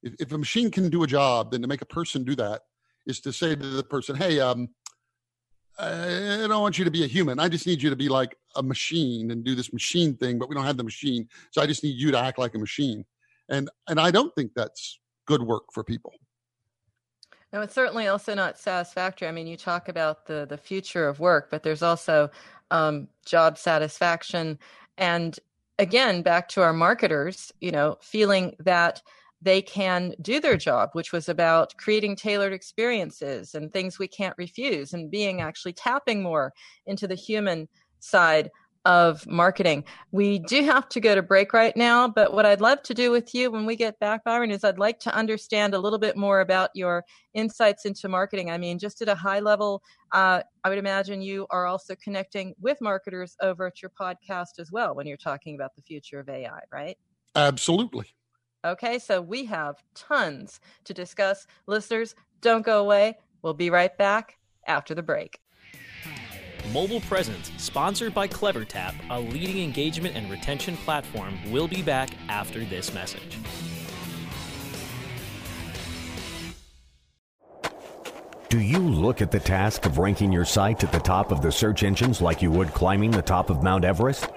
If, 0.03 0.15
if 0.19 0.33
a 0.33 0.39
machine 0.39 0.71
can 0.71 0.89
do 0.89 1.03
a 1.03 1.07
job, 1.07 1.53
then 1.53 1.63
to 1.63 1.69
make 1.69 1.83
a 1.83 1.87
person 1.87 2.25
do 2.25 2.35
that 2.37 2.63
is 3.07 3.21
to 3.21 3.33
say 3.33 3.55
to 3.55 3.67
the 3.67 3.83
person, 3.83 4.17
hey, 4.17 4.41
um, 4.41 4.69
I 5.79 6.47
don't 6.47 6.61
want 6.61 6.79
you 6.79 6.85
to 6.85 6.91
be 6.91 7.05
a 7.05 7.07
human. 7.07 7.39
I 7.39 7.49
just 7.49 7.67
need 7.67 7.83
you 7.83 7.91
to 7.91 7.97
be 7.97 8.09
like 8.09 8.37
a 8.55 8.63
machine 8.63 9.31
and 9.31 9.45
do 9.45 9.55
this 9.55 9.73
machine 9.73 10.17
thing, 10.17 10.39
but 10.39 10.49
we 10.49 10.55
don't 10.55 10.65
have 10.65 10.77
the 10.77 10.85
machine. 10.85 11.29
So 11.53 11.63
I 11.63 11.67
just 11.67 11.83
need 11.83 11.97
you 11.97 12.11
to 12.11 12.19
act 12.19 12.39
like 12.39 12.55
a 12.55 12.59
machine. 12.59 13.05
And 13.49 13.71
and 13.89 13.99
I 13.99 14.11
don't 14.11 14.35
think 14.35 14.53
that's 14.55 15.01
good 15.27 15.43
work 15.43 15.65
for 15.73 15.83
people. 15.83 16.13
No, 17.53 17.63
it's 17.63 17.75
certainly 17.75 18.07
also 18.07 18.35
not 18.35 18.59
satisfactory. 18.59 19.27
I 19.27 19.33
mean, 19.33 19.47
you 19.47 19.57
talk 19.57 19.89
about 19.89 20.27
the 20.27 20.47
the 20.49 20.59
future 20.59 21.09
of 21.09 21.19
work, 21.19 21.51
but 21.51 21.63
there's 21.63 21.83
also 21.83 22.31
um, 22.71 23.09
job 23.25 23.59
satisfaction, 23.59 24.59
and 24.99 25.39
again, 25.79 26.23
back 26.23 26.49
to 26.51 26.63
our 26.63 26.75
marketers, 26.75 27.53
you 27.61 27.71
know, 27.71 27.97
feeling 28.03 28.55
that 28.61 29.03
they 29.43 29.63
can 29.63 30.15
do 30.21 30.41
their 30.41 30.57
job, 30.57 30.91
which 30.93 31.13
was 31.13 31.29
about 31.29 31.77
creating 31.77 32.17
tailored 32.17 32.53
experiences 32.53 33.55
and 33.55 33.73
things 33.73 33.99
we 33.99 34.09
can't 34.09 34.35
refuse, 34.37 34.93
and 34.93 35.11
being 35.11 35.41
actually 35.41 35.73
tapping 35.73 36.23
more 36.23 36.53
into 36.87 37.07
the 37.07 37.15
human 37.15 37.69
side 38.01 38.51
of 38.87 39.27
marketing. 39.27 39.85
We 40.11 40.39
do 40.39 40.65
have 40.65 40.89
to 40.91 41.01
go 41.01 41.15
to 41.15 41.23
break 41.23 41.53
right 41.53 41.77
now, 41.77 42.09
but 42.09 42.33
what 42.33 42.47
I'd 42.47 42.63
love 42.63 42.83
to 42.85 42.95
do 42.95 43.11
with 43.11 43.35
you 43.35 43.51
when 43.51 43.67
we 43.67 43.77
get 43.77 43.99
back, 43.99 44.25
Byron, 44.25 44.51
is 44.51 44.65
I'd 44.65 44.79
like 44.79 44.99
to 45.01 45.15
understand 45.15 45.75
a 45.75 45.79
little 45.79 45.99
bit 45.99 46.17
more 46.17 46.41
about 46.41 46.71
your 46.75 47.05
insights 47.35 47.85
into 47.85 48.09
marketing. 48.09 48.51
I 48.51 48.57
mean, 48.57 48.79
just 48.79 49.03
at 49.03 49.09
a 49.09 49.15
high 49.15 49.41
level, 49.41 49.83
uh, 50.13 50.43
I 50.65 50.69
would 50.69 50.79
imagine 50.79 51.21
you 51.21 51.47
are 51.51 51.67
also 51.67 51.95
connecting 52.03 52.55
with 52.59 52.79
marketers 52.81 53.37
over 53.43 53.67
at 53.67 53.83
your 53.83 53.91
podcast 54.01 54.59
as 54.59 54.73
well 54.73 54.95
when 54.95 55.07
you're 55.07 55.19
talking 55.19 55.55
about 55.55 55.75
the 55.77 55.83
future 55.83 56.19
of 56.19 56.29
AI, 56.29 56.61
right? 56.73 56.97
Absolutely. 57.37 58.07
Okay, 58.65 58.99
so 58.99 59.23
we 59.23 59.47
have 59.47 59.83
tons 59.95 60.61
to 60.85 60.93
discuss. 60.93 61.47
Listeners, 61.67 62.15
don't 62.43 62.65
go 62.65 62.81
away. 62.81 63.17
We'll 63.43 63.55
be 63.55 63.71
right 63.71 63.97
back 63.97 64.37
after 64.67 64.95
the 64.95 65.03
break. 65.03 65.41
Mobile 66.73 67.01
Presence, 67.01 67.51
sponsored 67.57 68.13
by 68.13 68.29
CleverTap, 68.29 68.95
a 69.09 69.19
leading 69.19 69.63
engagement 69.63 70.15
and 70.15 70.31
retention 70.31 70.77
platform, 70.79 71.39
will 71.51 71.69
be 71.69 71.83
back 71.83 72.11
after 72.29 72.65
this 72.65 72.93
message. 72.93 73.39
Do 78.51 78.61
you 78.61 78.79
look 78.79 79.23
at 79.23 79.31
the 79.31 79.41
task 79.41 79.87
of 79.87 79.99
ranking 79.99 80.33
your 80.33 80.45
site 80.45 80.85
at 80.85 80.93
the 80.93 80.99
top 80.99 81.33
of 81.33 81.41
the 81.41 81.53
search 81.53 81.83
engines 81.83 82.21
like 82.21 82.43
you 82.43 82.51
would 82.51 82.75
climbing 82.75 83.13
the 83.13 83.23
top 83.23 83.49
of 83.49 83.63
Mount 83.63 83.85
Everest? 83.85 84.29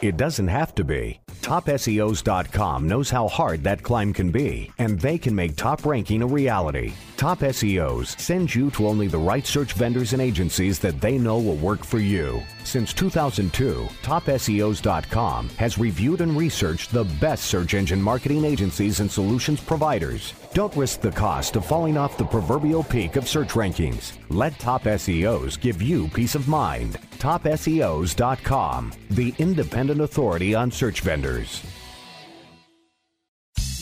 It 0.00 0.16
doesn't 0.16 0.48
have 0.48 0.74
to 0.76 0.84
be. 0.84 1.20
TopSEOs.com 1.48 2.86
knows 2.86 3.08
how 3.08 3.26
hard 3.26 3.64
that 3.64 3.82
climb 3.82 4.12
can 4.12 4.30
be, 4.30 4.70
and 4.76 5.00
they 5.00 5.16
can 5.16 5.34
make 5.34 5.56
top 5.56 5.86
ranking 5.86 6.20
a 6.20 6.26
reality. 6.26 6.92
Top 7.16 7.38
SEOs 7.38 8.20
sends 8.20 8.54
you 8.54 8.70
to 8.72 8.86
only 8.86 9.06
the 9.06 9.16
right 9.16 9.46
search 9.46 9.72
vendors 9.72 10.12
and 10.12 10.20
agencies 10.20 10.78
that 10.80 11.00
they 11.00 11.16
know 11.16 11.38
will 11.38 11.56
work 11.56 11.86
for 11.86 12.00
you. 12.00 12.42
Since 12.68 12.92
2002, 12.92 13.88
TopSEOs.com 14.02 15.48
has 15.56 15.78
reviewed 15.78 16.20
and 16.20 16.36
researched 16.36 16.92
the 16.92 17.04
best 17.18 17.46
search 17.46 17.72
engine 17.72 18.02
marketing 18.02 18.44
agencies 18.44 19.00
and 19.00 19.10
solutions 19.10 19.58
providers. 19.58 20.34
Don't 20.52 20.76
risk 20.76 21.00
the 21.00 21.10
cost 21.10 21.56
of 21.56 21.64
falling 21.64 21.96
off 21.96 22.18
the 22.18 22.26
proverbial 22.26 22.84
peak 22.84 23.16
of 23.16 23.26
search 23.26 23.52
rankings. 23.54 24.18
Let 24.28 24.58
Top 24.58 24.82
SEOs 24.84 25.58
give 25.58 25.80
you 25.80 26.08
peace 26.08 26.34
of 26.34 26.46
mind. 26.46 26.98
TopSEOs.com, 27.16 28.92
the 29.12 29.34
independent 29.38 30.02
authority 30.02 30.54
on 30.54 30.70
search 30.70 31.00
vendors. 31.00 31.62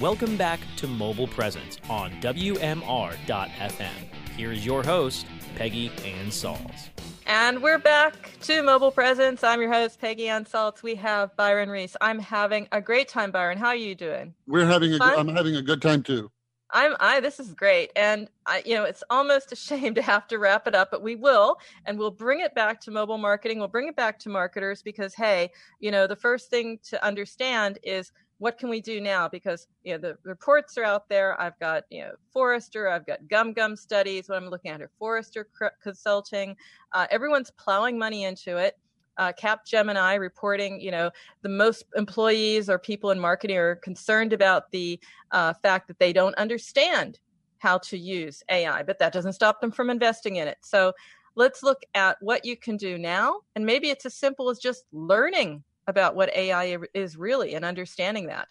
Welcome 0.00 0.36
back 0.36 0.58
to 0.78 0.88
Mobile 0.88 1.28
Presence 1.28 1.78
on 1.88 2.10
WMR.FM. 2.20 3.88
Here 4.36 4.50
is 4.50 4.66
your 4.66 4.82
host, 4.82 5.24
Peggy 5.54 5.92
Anne 6.04 6.30
Salz. 6.30 6.88
And 7.28 7.62
we're 7.62 7.78
back 7.78 8.36
to 8.40 8.64
Mobile 8.64 8.90
Presence. 8.90 9.44
I'm 9.44 9.60
your 9.60 9.72
host, 9.72 10.00
Peggy 10.00 10.26
Anne 10.26 10.46
Salz. 10.46 10.82
We 10.82 10.96
have 10.96 11.36
Byron 11.36 11.68
Reese. 11.68 11.96
I'm 12.00 12.18
having 12.18 12.66
a 12.72 12.80
great 12.80 13.06
time, 13.06 13.30
Byron. 13.30 13.56
How 13.56 13.68
are 13.68 13.76
you 13.76 13.94
doing? 13.94 14.34
We're 14.48 14.66
having 14.66 14.92
a. 14.94 14.98
Fun? 14.98 15.16
I'm 15.16 15.28
having 15.28 15.54
a 15.54 15.62
good 15.62 15.80
time 15.80 16.02
too. 16.02 16.28
I'm 16.74 16.96
I 16.98 17.20
this 17.20 17.38
is 17.38 17.54
great. 17.54 17.92
And 17.94 18.28
I 18.46 18.62
you 18.66 18.74
know, 18.74 18.84
it's 18.84 19.04
almost 19.08 19.52
a 19.52 19.56
shame 19.68 19.94
to 19.94 20.02
have 20.02 20.26
to 20.28 20.38
wrap 20.38 20.66
it 20.66 20.74
up, 20.74 20.90
but 20.90 21.02
we 21.02 21.14
will 21.14 21.56
and 21.86 21.96
we'll 21.96 22.10
bring 22.10 22.40
it 22.40 22.54
back 22.54 22.80
to 22.82 22.90
mobile 22.90 23.16
marketing. 23.16 23.58
We'll 23.58 23.68
bring 23.68 23.88
it 23.88 23.96
back 23.96 24.18
to 24.20 24.28
marketers 24.28 24.82
because 24.82 25.14
hey, 25.14 25.52
you 25.78 25.92
know, 25.92 26.06
the 26.06 26.16
first 26.16 26.50
thing 26.50 26.80
to 26.88 27.02
understand 27.04 27.78
is 27.84 28.10
what 28.44 28.58
can 28.58 28.68
we 28.68 28.82
do 28.82 29.00
now? 29.00 29.26
Because 29.26 29.68
you 29.84 29.92
know 29.92 29.98
the 29.98 30.18
reports 30.22 30.76
are 30.76 30.84
out 30.84 31.08
there. 31.08 31.40
I've 31.40 31.58
got 31.60 31.84
you 31.88 32.02
know 32.02 32.12
Forrester, 32.30 32.90
I've 32.90 33.06
got 33.06 33.20
GumGum 33.26 33.78
studies. 33.78 34.28
What 34.28 34.36
I'm 34.36 34.50
looking 34.50 34.70
at 34.70 34.80
here, 34.80 34.90
Forrester 34.98 35.48
Consulting. 35.82 36.54
Uh, 36.92 37.06
everyone's 37.10 37.50
plowing 37.52 37.98
money 37.98 38.24
into 38.24 38.58
it. 38.58 38.76
Uh, 39.16 39.32
Capgemini 39.32 40.18
reporting, 40.18 40.78
you 40.78 40.90
know, 40.90 41.10
the 41.40 41.48
most 41.48 41.84
employees 41.96 42.68
or 42.68 42.78
people 42.78 43.12
in 43.12 43.18
marketing 43.18 43.56
are 43.56 43.76
concerned 43.76 44.34
about 44.34 44.70
the 44.72 45.00
uh, 45.30 45.54
fact 45.62 45.88
that 45.88 45.98
they 45.98 46.12
don't 46.12 46.34
understand 46.34 47.20
how 47.60 47.78
to 47.78 47.96
use 47.96 48.42
AI, 48.50 48.82
but 48.82 48.98
that 48.98 49.14
doesn't 49.14 49.32
stop 49.32 49.62
them 49.62 49.70
from 49.70 49.88
investing 49.88 50.36
in 50.36 50.48
it. 50.48 50.58
So 50.60 50.92
let's 51.34 51.62
look 51.62 51.82
at 51.94 52.18
what 52.20 52.44
you 52.44 52.58
can 52.58 52.76
do 52.76 52.98
now, 52.98 53.40
and 53.56 53.64
maybe 53.64 53.88
it's 53.88 54.04
as 54.04 54.14
simple 54.14 54.50
as 54.50 54.58
just 54.58 54.84
learning 54.92 55.64
about 55.86 56.14
what 56.14 56.34
AI 56.34 56.78
is 56.94 57.16
really 57.16 57.54
and 57.54 57.64
understanding 57.64 58.26
that. 58.26 58.48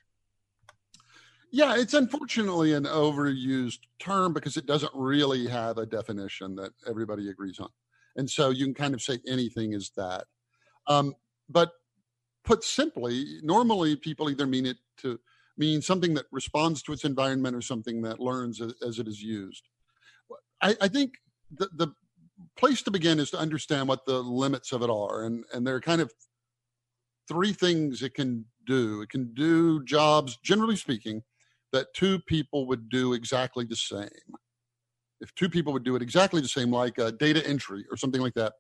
Yeah, 1.52 1.76
it's 1.78 1.94
unfortunately 1.94 2.74
an 2.74 2.86
overused 2.86 3.80
term 4.00 4.34
because 4.34 4.58
it 4.58 4.66
doesn't 4.66 4.92
really 4.96 5.48
have 5.48 5.78
a 5.78 5.86
definition 5.86 6.56
that 6.56 6.72
everybody 6.88 7.30
agrees 7.30 7.60
on. 7.60 7.70
And 8.16 8.30
so 8.30 8.50
you 8.50 8.66
can 8.66 8.74
kind 8.74 8.94
of 8.94 9.02
say 9.02 9.20
anything 9.28 9.74
is 9.74 9.92
that. 9.96 10.26
Um, 10.88 11.14
but 11.50 11.72
put 12.44 12.64
simply, 12.64 13.40
normally 13.44 13.96
people 13.96 14.30
either 14.30 14.48
mean 14.48 14.66
it 14.66 14.78
to 14.98 15.20
mean 15.58 15.82
something 15.82 16.16
that 16.16 16.26
responds 16.32 16.82
to 16.84 16.94
its 16.94 17.06
environment 17.06 17.56
or 17.56 17.62
something 17.62 18.02
that 18.02 18.20
learns 18.20 18.60
as, 18.60 19.00
it 19.00 19.08
is 19.08 19.22
used. 19.22 19.70
I, 20.62 20.76
I 20.82 20.88
think 20.88 21.14
the, 21.52 21.70
the 21.76 21.94
place 22.58 22.82
to 22.84 22.92
begin 22.92 23.20
is 23.20 23.30
to 23.32 23.38
understand 23.38 23.88
what 23.88 24.06
the 24.06 24.20
limits 24.22 24.72
of 24.72 24.82
it 24.82 24.90
are. 24.90 25.26
And, 25.26 25.44
and 25.54 25.66
there 25.66 25.76
are 25.76 25.82
kind 25.82 26.02
of 26.02 26.12
three 27.28 27.54
things 27.54 28.02
it 28.02 28.14
can 28.14 28.46
do. 28.66 29.02
It 29.02 29.10
can 29.10 29.34
do 29.34 29.84
jobs, 29.84 30.38
generally 30.44 30.76
speaking, 30.76 31.24
that 31.72 31.94
two 31.94 32.20
people 32.20 32.68
would 32.68 32.90
do 32.90 33.14
exactly 33.14 33.66
the 33.66 33.76
same. 33.76 34.10
If 35.22 35.34
two 35.36 35.50
people 35.50 35.74
would 35.74 35.84
do 35.84 35.96
it 35.96 36.02
exactly 36.02 36.42
the 36.42 36.48
same, 36.48 36.72
like 36.72 36.96
data 37.18 37.46
entry 37.48 37.86
or 37.90 37.98
something 37.98 38.22
like 38.22 38.34
that, 38.34 38.54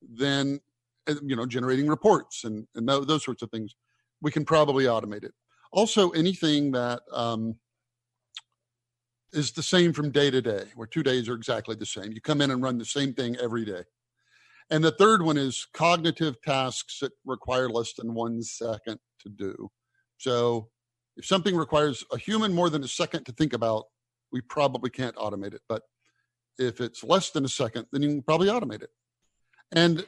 then 0.00 0.60
you 1.22 1.36
know 1.36 1.46
generating 1.46 1.88
reports 1.88 2.44
and, 2.44 2.66
and 2.74 2.88
those 2.88 3.24
sorts 3.24 3.42
of 3.42 3.50
things, 3.50 3.74
we 4.22 4.30
can 4.30 4.44
probably 4.44 4.84
automate 4.84 5.24
it. 5.24 5.34
Also, 5.72 6.10
anything 6.10 6.70
that 6.72 7.00
um, 7.12 7.56
is 9.32 9.52
the 9.52 9.62
same 9.62 9.92
from 9.92 10.10
day 10.10 10.30
to 10.30 10.40
day, 10.40 10.64
where 10.76 10.86
two 10.86 11.02
days 11.02 11.28
are 11.28 11.34
exactly 11.34 11.74
the 11.74 11.86
same. 11.86 12.12
You 12.12 12.20
come 12.20 12.40
in 12.40 12.50
and 12.50 12.62
run 12.62 12.78
the 12.78 12.84
same 12.84 13.12
thing 13.12 13.36
every 13.42 13.64
day. 13.64 13.82
And 14.74 14.82
the 14.82 14.90
third 14.90 15.22
one 15.22 15.36
is 15.36 15.68
cognitive 15.72 16.42
tasks 16.42 16.98
that 16.98 17.12
require 17.24 17.68
less 17.68 17.92
than 17.92 18.12
one 18.12 18.42
second 18.42 18.98
to 19.20 19.28
do. 19.28 19.70
So 20.18 20.68
if 21.16 21.24
something 21.24 21.54
requires 21.54 22.04
a 22.10 22.18
human 22.18 22.52
more 22.52 22.68
than 22.68 22.82
a 22.82 22.88
second 22.88 23.22
to 23.26 23.32
think 23.32 23.52
about, 23.52 23.84
we 24.32 24.40
probably 24.40 24.90
can't 24.90 25.14
automate 25.14 25.54
it. 25.54 25.60
But 25.68 25.82
if 26.58 26.80
it's 26.80 27.04
less 27.04 27.30
than 27.30 27.44
a 27.44 27.48
second, 27.48 27.86
then 27.92 28.02
you 28.02 28.08
can 28.08 28.22
probably 28.22 28.48
automate 28.48 28.82
it. 28.82 28.90
And 29.70 30.04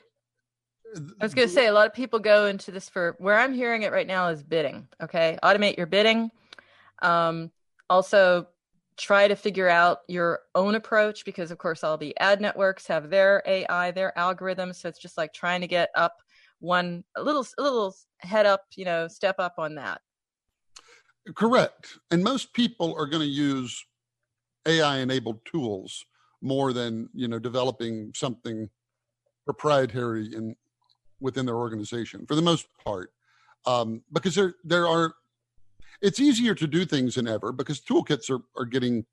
I 0.96 1.24
was 1.24 1.32
going 1.32 1.46
to 1.46 1.54
say 1.54 1.68
a 1.68 1.72
lot 1.72 1.86
of 1.86 1.94
people 1.94 2.18
go 2.18 2.46
into 2.46 2.72
this 2.72 2.88
for 2.88 3.14
where 3.20 3.38
I'm 3.38 3.54
hearing 3.54 3.82
it 3.82 3.92
right 3.92 4.06
now 4.08 4.30
is 4.30 4.42
bidding. 4.42 4.88
Okay, 5.00 5.38
automate 5.44 5.76
your 5.76 5.86
bidding. 5.86 6.28
Um, 7.02 7.52
also, 7.88 8.48
try 8.96 9.28
to 9.28 9.36
figure 9.36 9.68
out 9.68 9.98
your 10.08 10.40
own 10.54 10.74
approach 10.74 11.24
because 11.24 11.50
of 11.50 11.58
course 11.58 11.84
all 11.84 11.98
the 11.98 12.16
ad 12.18 12.40
networks 12.40 12.86
have 12.86 13.10
their 13.10 13.42
ai 13.46 13.90
their 13.90 14.12
algorithms. 14.16 14.76
So 14.76 14.88
it's 14.88 14.98
just 14.98 15.18
like 15.18 15.32
trying 15.32 15.60
to 15.60 15.66
get 15.66 15.90
up 15.94 16.16
one 16.60 17.04
a 17.16 17.22
little 17.22 17.46
a 17.58 17.62
little 17.62 17.94
head 18.18 18.46
up 18.46 18.64
you 18.74 18.84
know 18.84 19.08
step 19.08 19.36
up 19.38 19.54
on 19.58 19.74
that. 19.74 20.00
Correct. 21.34 21.98
And 22.10 22.22
most 22.22 22.52
people 22.52 22.94
are 22.96 23.06
going 23.06 23.22
to 23.22 23.28
use 23.28 23.84
ai 24.66 24.98
enabled 24.98 25.44
tools 25.44 26.04
more 26.40 26.72
than 26.72 27.08
you 27.12 27.28
know 27.28 27.38
developing 27.38 28.12
something 28.14 28.68
proprietary 29.44 30.32
in 30.34 30.56
within 31.20 31.46
their 31.46 31.56
organization 31.56 32.26
for 32.26 32.34
the 32.34 32.42
most 32.42 32.66
part. 32.84 33.12
Um, 33.66 34.02
because 34.12 34.34
there 34.34 34.54
there 34.64 34.86
are 34.86 35.14
it's 36.02 36.20
easier 36.20 36.54
to 36.54 36.66
do 36.66 36.84
things 36.84 37.14
than 37.14 37.28
ever 37.28 37.52
because 37.52 37.80
toolkits 37.80 38.30
are, 38.30 38.42
are 38.56 38.64
getting 38.66 39.04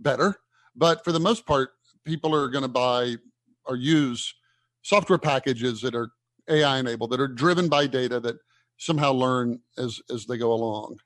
better. 0.00 0.36
But 0.74 1.04
for 1.04 1.12
the 1.12 1.20
most 1.20 1.46
part, 1.46 1.70
people 2.04 2.34
are 2.34 2.48
going 2.48 2.62
to 2.62 2.68
buy 2.68 3.16
or 3.64 3.76
use 3.76 4.34
software 4.82 5.18
packages 5.18 5.80
that 5.80 5.94
are 5.94 6.10
AI 6.48 6.78
enabled, 6.78 7.10
that 7.10 7.20
are 7.20 7.28
driven 7.28 7.68
by 7.68 7.86
data 7.86 8.20
that 8.20 8.36
somehow 8.78 9.12
learn 9.12 9.60
as 9.78 10.00
as 10.10 10.26
they 10.26 10.36
go 10.36 10.52
along. 10.52 10.98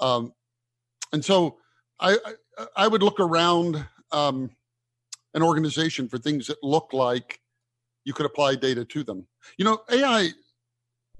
Um, 0.00 0.32
and 1.12 1.24
so 1.24 1.58
I, 2.00 2.18
I, 2.58 2.66
I 2.76 2.88
would 2.88 3.02
look 3.02 3.20
around 3.20 3.84
um, 4.12 4.50
an 5.34 5.42
organization 5.42 6.08
for 6.08 6.18
things 6.18 6.46
that 6.48 6.62
look 6.62 6.92
like 6.92 7.40
you 8.04 8.12
could 8.12 8.26
apply 8.26 8.56
data 8.56 8.84
to 8.84 9.04
them. 9.04 9.26
You 9.56 9.64
know, 9.64 9.82
AI 9.90 10.30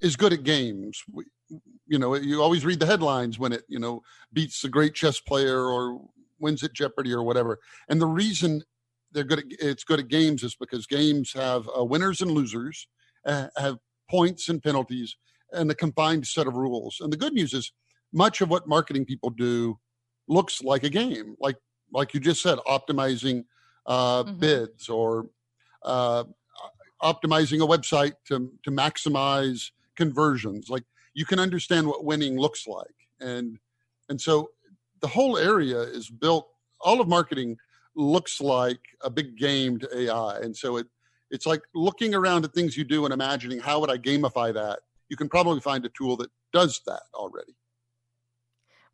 is 0.00 0.16
good 0.16 0.32
at 0.32 0.42
games. 0.42 1.02
We, 1.12 1.24
you 1.86 1.98
know, 1.98 2.14
you 2.14 2.42
always 2.42 2.64
read 2.64 2.80
the 2.80 2.86
headlines 2.86 3.38
when 3.38 3.52
it, 3.52 3.64
you 3.68 3.78
know, 3.78 4.02
beats 4.32 4.64
a 4.64 4.68
great 4.68 4.94
chess 4.94 5.20
player 5.20 5.66
or 5.66 6.00
wins 6.38 6.62
at 6.62 6.72
Jeopardy 6.72 7.12
or 7.12 7.22
whatever. 7.22 7.58
And 7.88 8.00
the 8.00 8.06
reason 8.06 8.62
they're 9.12 9.24
good 9.24 9.40
at 9.40 9.44
it's 9.60 9.84
good 9.84 10.00
at 10.00 10.08
games 10.08 10.42
is 10.42 10.56
because 10.56 10.86
games 10.86 11.32
have 11.34 11.68
uh, 11.76 11.84
winners 11.84 12.20
and 12.20 12.30
losers, 12.30 12.88
uh, 13.24 13.48
have 13.56 13.78
points 14.10 14.48
and 14.48 14.62
penalties, 14.62 15.16
and 15.52 15.70
a 15.70 15.74
combined 15.74 16.26
set 16.26 16.46
of 16.46 16.56
rules. 16.56 16.98
And 17.00 17.12
the 17.12 17.16
good 17.16 17.32
news 17.32 17.54
is, 17.54 17.72
much 18.12 18.40
of 18.40 18.48
what 18.48 18.68
marketing 18.68 19.04
people 19.04 19.30
do 19.30 19.78
looks 20.28 20.62
like 20.62 20.84
a 20.84 20.90
game, 20.90 21.34
like 21.40 21.56
like 21.92 22.14
you 22.14 22.20
just 22.20 22.42
said, 22.42 22.58
optimizing 22.66 23.44
uh, 23.86 24.24
mm-hmm. 24.24 24.38
bids 24.38 24.88
or 24.88 25.26
uh, 25.84 26.24
optimizing 27.02 27.62
a 27.62 27.66
website 27.66 28.14
to 28.28 28.50
to 28.64 28.70
maximize 28.70 29.70
conversions. 29.96 30.68
Like 30.68 30.84
you 31.14 31.24
can 31.24 31.38
understand 31.38 31.86
what 31.86 32.04
winning 32.04 32.38
looks 32.38 32.66
like, 32.66 32.94
and 33.20 33.58
and 34.08 34.20
so 34.20 34.50
the 35.00 35.08
whole 35.08 35.38
area 35.38 35.80
is 35.80 36.10
built. 36.10 36.48
All 36.80 37.00
of 37.00 37.08
marketing 37.08 37.56
looks 37.94 38.40
like 38.40 38.80
a 39.02 39.10
big 39.10 39.36
game 39.36 39.78
to 39.78 39.98
AI, 39.98 40.38
and 40.40 40.56
so 40.56 40.76
it 40.76 40.86
it's 41.30 41.46
like 41.46 41.62
looking 41.74 42.14
around 42.14 42.44
at 42.44 42.52
things 42.52 42.76
you 42.76 42.84
do 42.84 43.04
and 43.04 43.14
imagining 43.14 43.58
how 43.58 43.80
would 43.80 43.90
I 43.90 43.98
gamify 43.98 44.52
that. 44.54 44.80
You 45.08 45.16
can 45.16 45.28
probably 45.28 45.60
find 45.60 45.84
a 45.84 45.90
tool 45.90 46.16
that 46.18 46.30
does 46.52 46.80
that 46.86 47.02
already. 47.14 47.54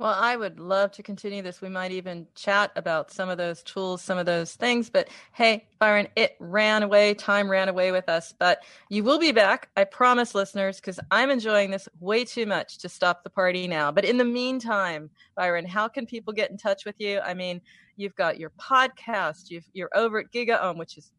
Well, 0.00 0.16
I 0.18 0.34
would 0.34 0.58
love 0.58 0.92
to 0.92 1.02
continue 1.02 1.42
this. 1.42 1.60
We 1.60 1.68
might 1.68 1.90
even 1.90 2.26
chat 2.34 2.72
about 2.74 3.10
some 3.10 3.28
of 3.28 3.36
those 3.36 3.62
tools, 3.62 4.00
some 4.00 4.16
of 4.16 4.24
those 4.24 4.54
things. 4.54 4.88
But 4.88 5.10
hey, 5.34 5.68
Byron, 5.78 6.08
it 6.16 6.36
ran 6.40 6.82
away. 6.82 7.12
Time 7.12 7.50
ran 7.50 7.68
away 7.68 7.92
with 7.92 8.08
us. 8.08 8.32
But 8.38 8.62
you 8.88 9.04
will 9.04 9.18
be 9.18 9.30
back. 9.30 9.68
I 9.76 9.84
promise, 9.84 10.34
listeners, 10.34 10.76
because 10.76 10.98
I'm 11.10 11.28
enjoying 11.28 11.70
this 11.70 11.86
way 12.00 12.24
too 12.24 12.46
much 12.46 12.78
to 12.78 12.88
stop 12.88 13.22
the 13.22 13.28
party 13.28 13.68
now. 13.68 13.92
But 13.92 14.06
in 14.06 14.16
the 14.16 14.24
meantime, 14.24 15.10
Byron, 15.36 15.66
how 15.66 15.86
can 15.86 16.06
people 16.06 16.32
get 16.32 16.50
in 16.50 16.56
touch 16.56 16.86
with 16.86 16.94
you? 16.98 17.20
I 17.20 17.34
mean, 17.34 17.60
you've 17.96 18.16
got 18.16 18.38
your 18.38 18.52
podcast, 18.58 19.50
you've, 19.50 19.68
you're 19.74 19.90
over 19.94 20.20
at 20.20 20.32
GigaOM, 20.32 20.78
which 20.78 20.96
is 20.96 21.12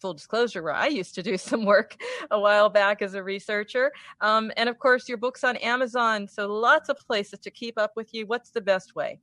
full 0.00 0.14
disclosure, 0.14 0.62
where 0.62 0.74
I 0.74 0.86
used 0.86 1.14
to 1.16 1.22
do 1.22 1.36
some 1.50 1.64
work 1.64 1.96
a 2.30 2.38
while 2.38 2.68
back 2.68 3.02
as 3.02 3.14
a 3.14 3.22
researcher. 3.22 3.92
Um, 4.20 4.52
and 4.56 4.68
of 4.68 4.78
course, 4.78 5.08
your 5.08 5.18
books 5.18 5.44
on 5.44 5.56
Amazon. 5.56 6.28
So 6.28 6.46
lots 6.46 6.88
of 6.88 6.98
places 6.98 7.40
to 7.40 7.50
keep 7.50 7.78
up 7.78 7.92
with 7.96 8.14
you. 8.14 8.26
What's 8.26 8.50
the 8.50 8.60
best 8.60 8.94
way? 8.94 9.20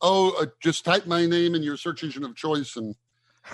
Oh, 0.00 0.36
uh, 0.40 0.46
just 0.60 0.84
type 0.84 1.06
my 1.06 1.24
name 1.26 1.54
in 1.54 1.62
your 1.62 1.76
search 1.76 2.02
engine 2.02 2.24
of 2.24 2.36
choice, 2.36 2.76
and 2.76 2.94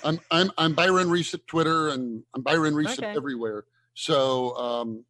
I'm 0.04 0.18
I'm 0.30 0.50
I'm 0.58 0.74
Byron 0.74 1.08
Reese 1.08 1.34
at 1.34 1.46
Twitter, 1.46 1.90
and 1.90 2.22
I'm 2.34 2.42
Byron 2.42 2.74
Reese 2.74 2.98
okay. 2.98 3.14
everywhere. 3.16 3.64
So 3.94 4.56
um, 4.56 5.04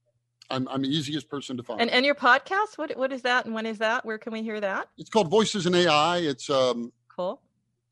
I'm 0.51 0.69
I'm 0.69 0.83
the 0.83 0.89
easiest 0.89 1.29
person 1.29 1.57
to 1.57 1.63
find. 1.63 1.81
And 1.81 1.91
and 1.91 2.05
your 2.05 2.15
podcast, 2.15 2.77
what 2.77 2.97
what 2.99 3.13
is 3.13 3.23
that, 3.23 3.47
and 3.47 3.55
when 3.55 3.65
is 3.65 3.79
that? 3.79 4.05
Where 4.05 4.19
can 4.19 4.33
we 4.33 4.43
hear 4.43 4.61
that? 4.61 4.89
It's 4.99 5.09
called 5.09 5.31
Voices 5.31 5.67
in 5.67 5.75
AI. 5.75 6.19
It's 6.19 6.51
um 6.51 6.93
cool. 7.09 7.41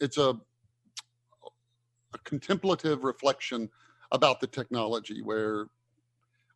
It's 0.00 0.18
a 0.18 0.38
a 2.14 2.18
contemplative 2.18 3.04
reflection 3.04 3.70
about 4.12 4.40
the 4.40 4.46
technology 4.46 5.22
where 5.22 5.66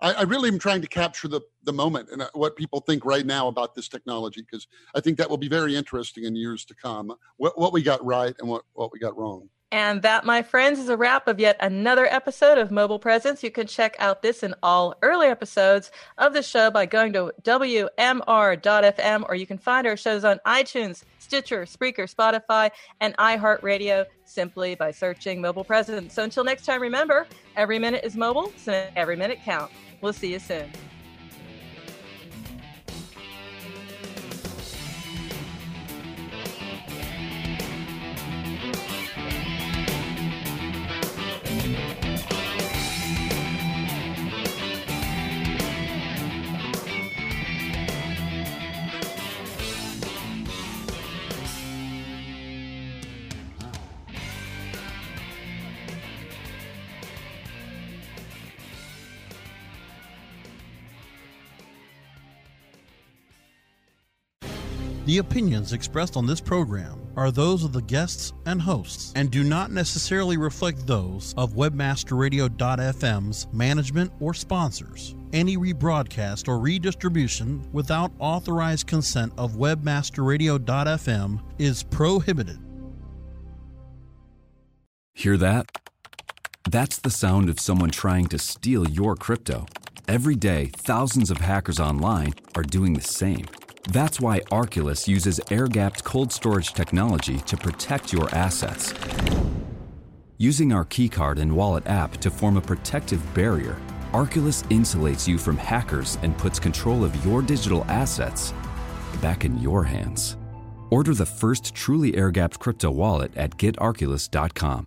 I, 0.01 0.13
I, 0.13 0.23
really 0.23 0.49
am 0.49 0.59
trying 0.59 0.83
to 0.83 0.89
capture 0.89 1.29
the, 1.29 1.41
the 1.63 1.73
moment 1.73 2.09
and 2.11 2.23
uh, 2.23 2.31
what 2.35 2.57
people 2.57 2.81
think 2.81 3.05
right 3.05 3.25
now 3.25 3.49
about 3.49 3.75
this 3.75 3.89
technology 3.89 4.43
because 4.43 4.67
I 4.95 5.01
think 5.01 5.19
that 5.19 5.31
will 5.31 5.39
be 5.39 5.49
very 5.49 5.77
interesting 5.77 6.25
in 6.25 6.35
years 6.35 6.65
to 6.67 6.75
come. 6.75 7.15
What, 7.37 7.59
what 7.59 7.73
we 7.73 7.83
got 7.83 8.05
right 8.05 8.35
and 8.41 8.49
what, 8.49 8.65
what 8.73 8.93
we 8.93 8.99
got 8.99 9.17
wrong. 9.17 9.49
And 9.75 10.03
that, 10.03 10.25
my 10.25 10.41
friends, 10.41 10.79
is 10.79 10.89
a 10.89 10.97
wrap 10.97 11.27
of 11.27 11.41
yet 11.41 11.57
another 11.59 12.07
episode 12.07 12.59
of 12.59 12.71
Mobile 12.71 13.01
Presence. 13.01 13.43
You 13.43 13.51
can 13.51 13.67
check 13.67 13.97
out 13.99 14.23
this 14.23 14.45
and 14.45 14.55
all 14.63 14.95
early 15.03 15.27
episodes 15.27 15.91
of 16.17 16.33
the 16.33 16.45
show 16.45 16.71
by 16.71 16.87
going 16.87 17.13
to 17.15 17.33
WMR.FM, 17.43 19.25
or 19.29 19.35
you 19.35 19.47
can 19.49 19.59
find 19.59 19.85
our 19.89 19.97
shows 19.97 20.25
on 20.25 20.39
iTunes, 20.47 21.03
Stitcher, 21.19 21.65
Spreaker, 21.65 22.09
Spotify, 22.09 22.71
and 23.01 23.17
iHeartRadio 23.17 24.07
simply 24.25 24.77
by 24.77 24.93
searching 24.93 25.41
Mobile 25.41 25.65
Presence. 25.65 26.15
So 26.15 26.23
until 26.23 26.45
next 26.45 26.67
time, 26.67 26.81
remember 26.81 27.27
every 27.57 27.81
minute 27.81 28.05
is 28.05 28.15
mobile, 28.15 28.53
so 28.57 28.87
every 28.95 29.17
minute 29.17 29.41
counts. 29.45 29.75
We'll 30.01 30.13
see 30.13 30.31
you 30.35 30.39
soon. 30.39 30.71
The 65.15 65.21
opinions 65.21 65.73
expressed 65.73 66.17
on 66.17 66.27
this 66.27 66.41
program 66.41 67.01
are 67.15 67.31
those 67.31 67.63
of 67.63 67.73
the 67.73 67.83
guests 67.83 68.33
and 68.47 68.61
hosts 68.61 69.13
and 69.15 69.31
do 69.31 69.45
not 69.45 69.71
necessarily 69.71 70.37
reflect 70.37 70.89
those 70.89 71.35
of 71.37 71.53
webmasterradio.fm's 71.53 73.47
management 73.53 74.13
or 74.19 74.35
sponsors. 74.35 75.15
Any 75.33 75.57
rebroadcast 75.57 76.49
or 76.49 76.59
redistribution 76.59 77.65
without 77.73 78.11
authorized 78.19 78.89
consent 78.89 79.33
of 79.39 79.53
webmasterradio.fm 79.53 81.41
is 81.61 81.85
prohibited. 81.85 82.59
Hear 85.15 85.37
that? 85.37 85.67
That's 86.69 86.99
the 86.99 87.11
sound 87.11 87.49
of 87.49 87.61
someone 87.61 87.91
trying 87.91 88.27
to 88.31 88.39
steal 88.41 88.91
your 88.91 89.15
crypto. 89.15 89.67
Every 90.09 90.35
day, 90.35 90.73
thousands 90.77 91.31
of 91.31 91.37
hackers 91.37 91.79
online 91.79 92.35
are 92.57 92.65
doing 92.65 92.95
the 92.95 93.01
same. 93.01 93.47
That's 93.91 94.21
why 94.21 94.41
Arculus 94.51 95.07
uses 95.07 95.41
air 95.51 95.67
gapped 95.67 96.05
cold 96.05 96.33
storage 96.33 96.73
technology 96.73 97.39
to 97.41 97.57
protect 97.57 98.13
your 98.13 98.35
assets. 98.35 98.95
Using 100.39 100.73
our 100.73 100.85
keycard 100.85 101.39
and 101.39 101.55
wallet 101.55 101.87
app 101.87 102.17
to 102.19 102.31
form 102.31 102.57
a 102.57 102.61
protective 102.61 103.23
barrier, 103.35 103.77
Arculus 104.13 104.65
insulates 104.69 105.29
you 105.29 105.39
from 105.39 105.57
hackers 105.57 106.19
and 106.23 106.37
puts 106.39 106.59
control 106.59 107.05
of 107.05 107.25
your 107.25 107.43
digital 107.43 107.85
assets 107.85 108.53
back 109.21 109.45
in 109.45 109.59
your 109.61 109.85
hands. 109.85 110.37
Order 110.91 111.15
the 111.15 111.27
first 111.27 111.75
truly 111.75 112.17
air 112.17 112.31
gapped 112.31 112.59
crypto 112.59 112.91
wallet 112.91 113.37
at 113.37 113.57
getarculus.com. 113.59 114.87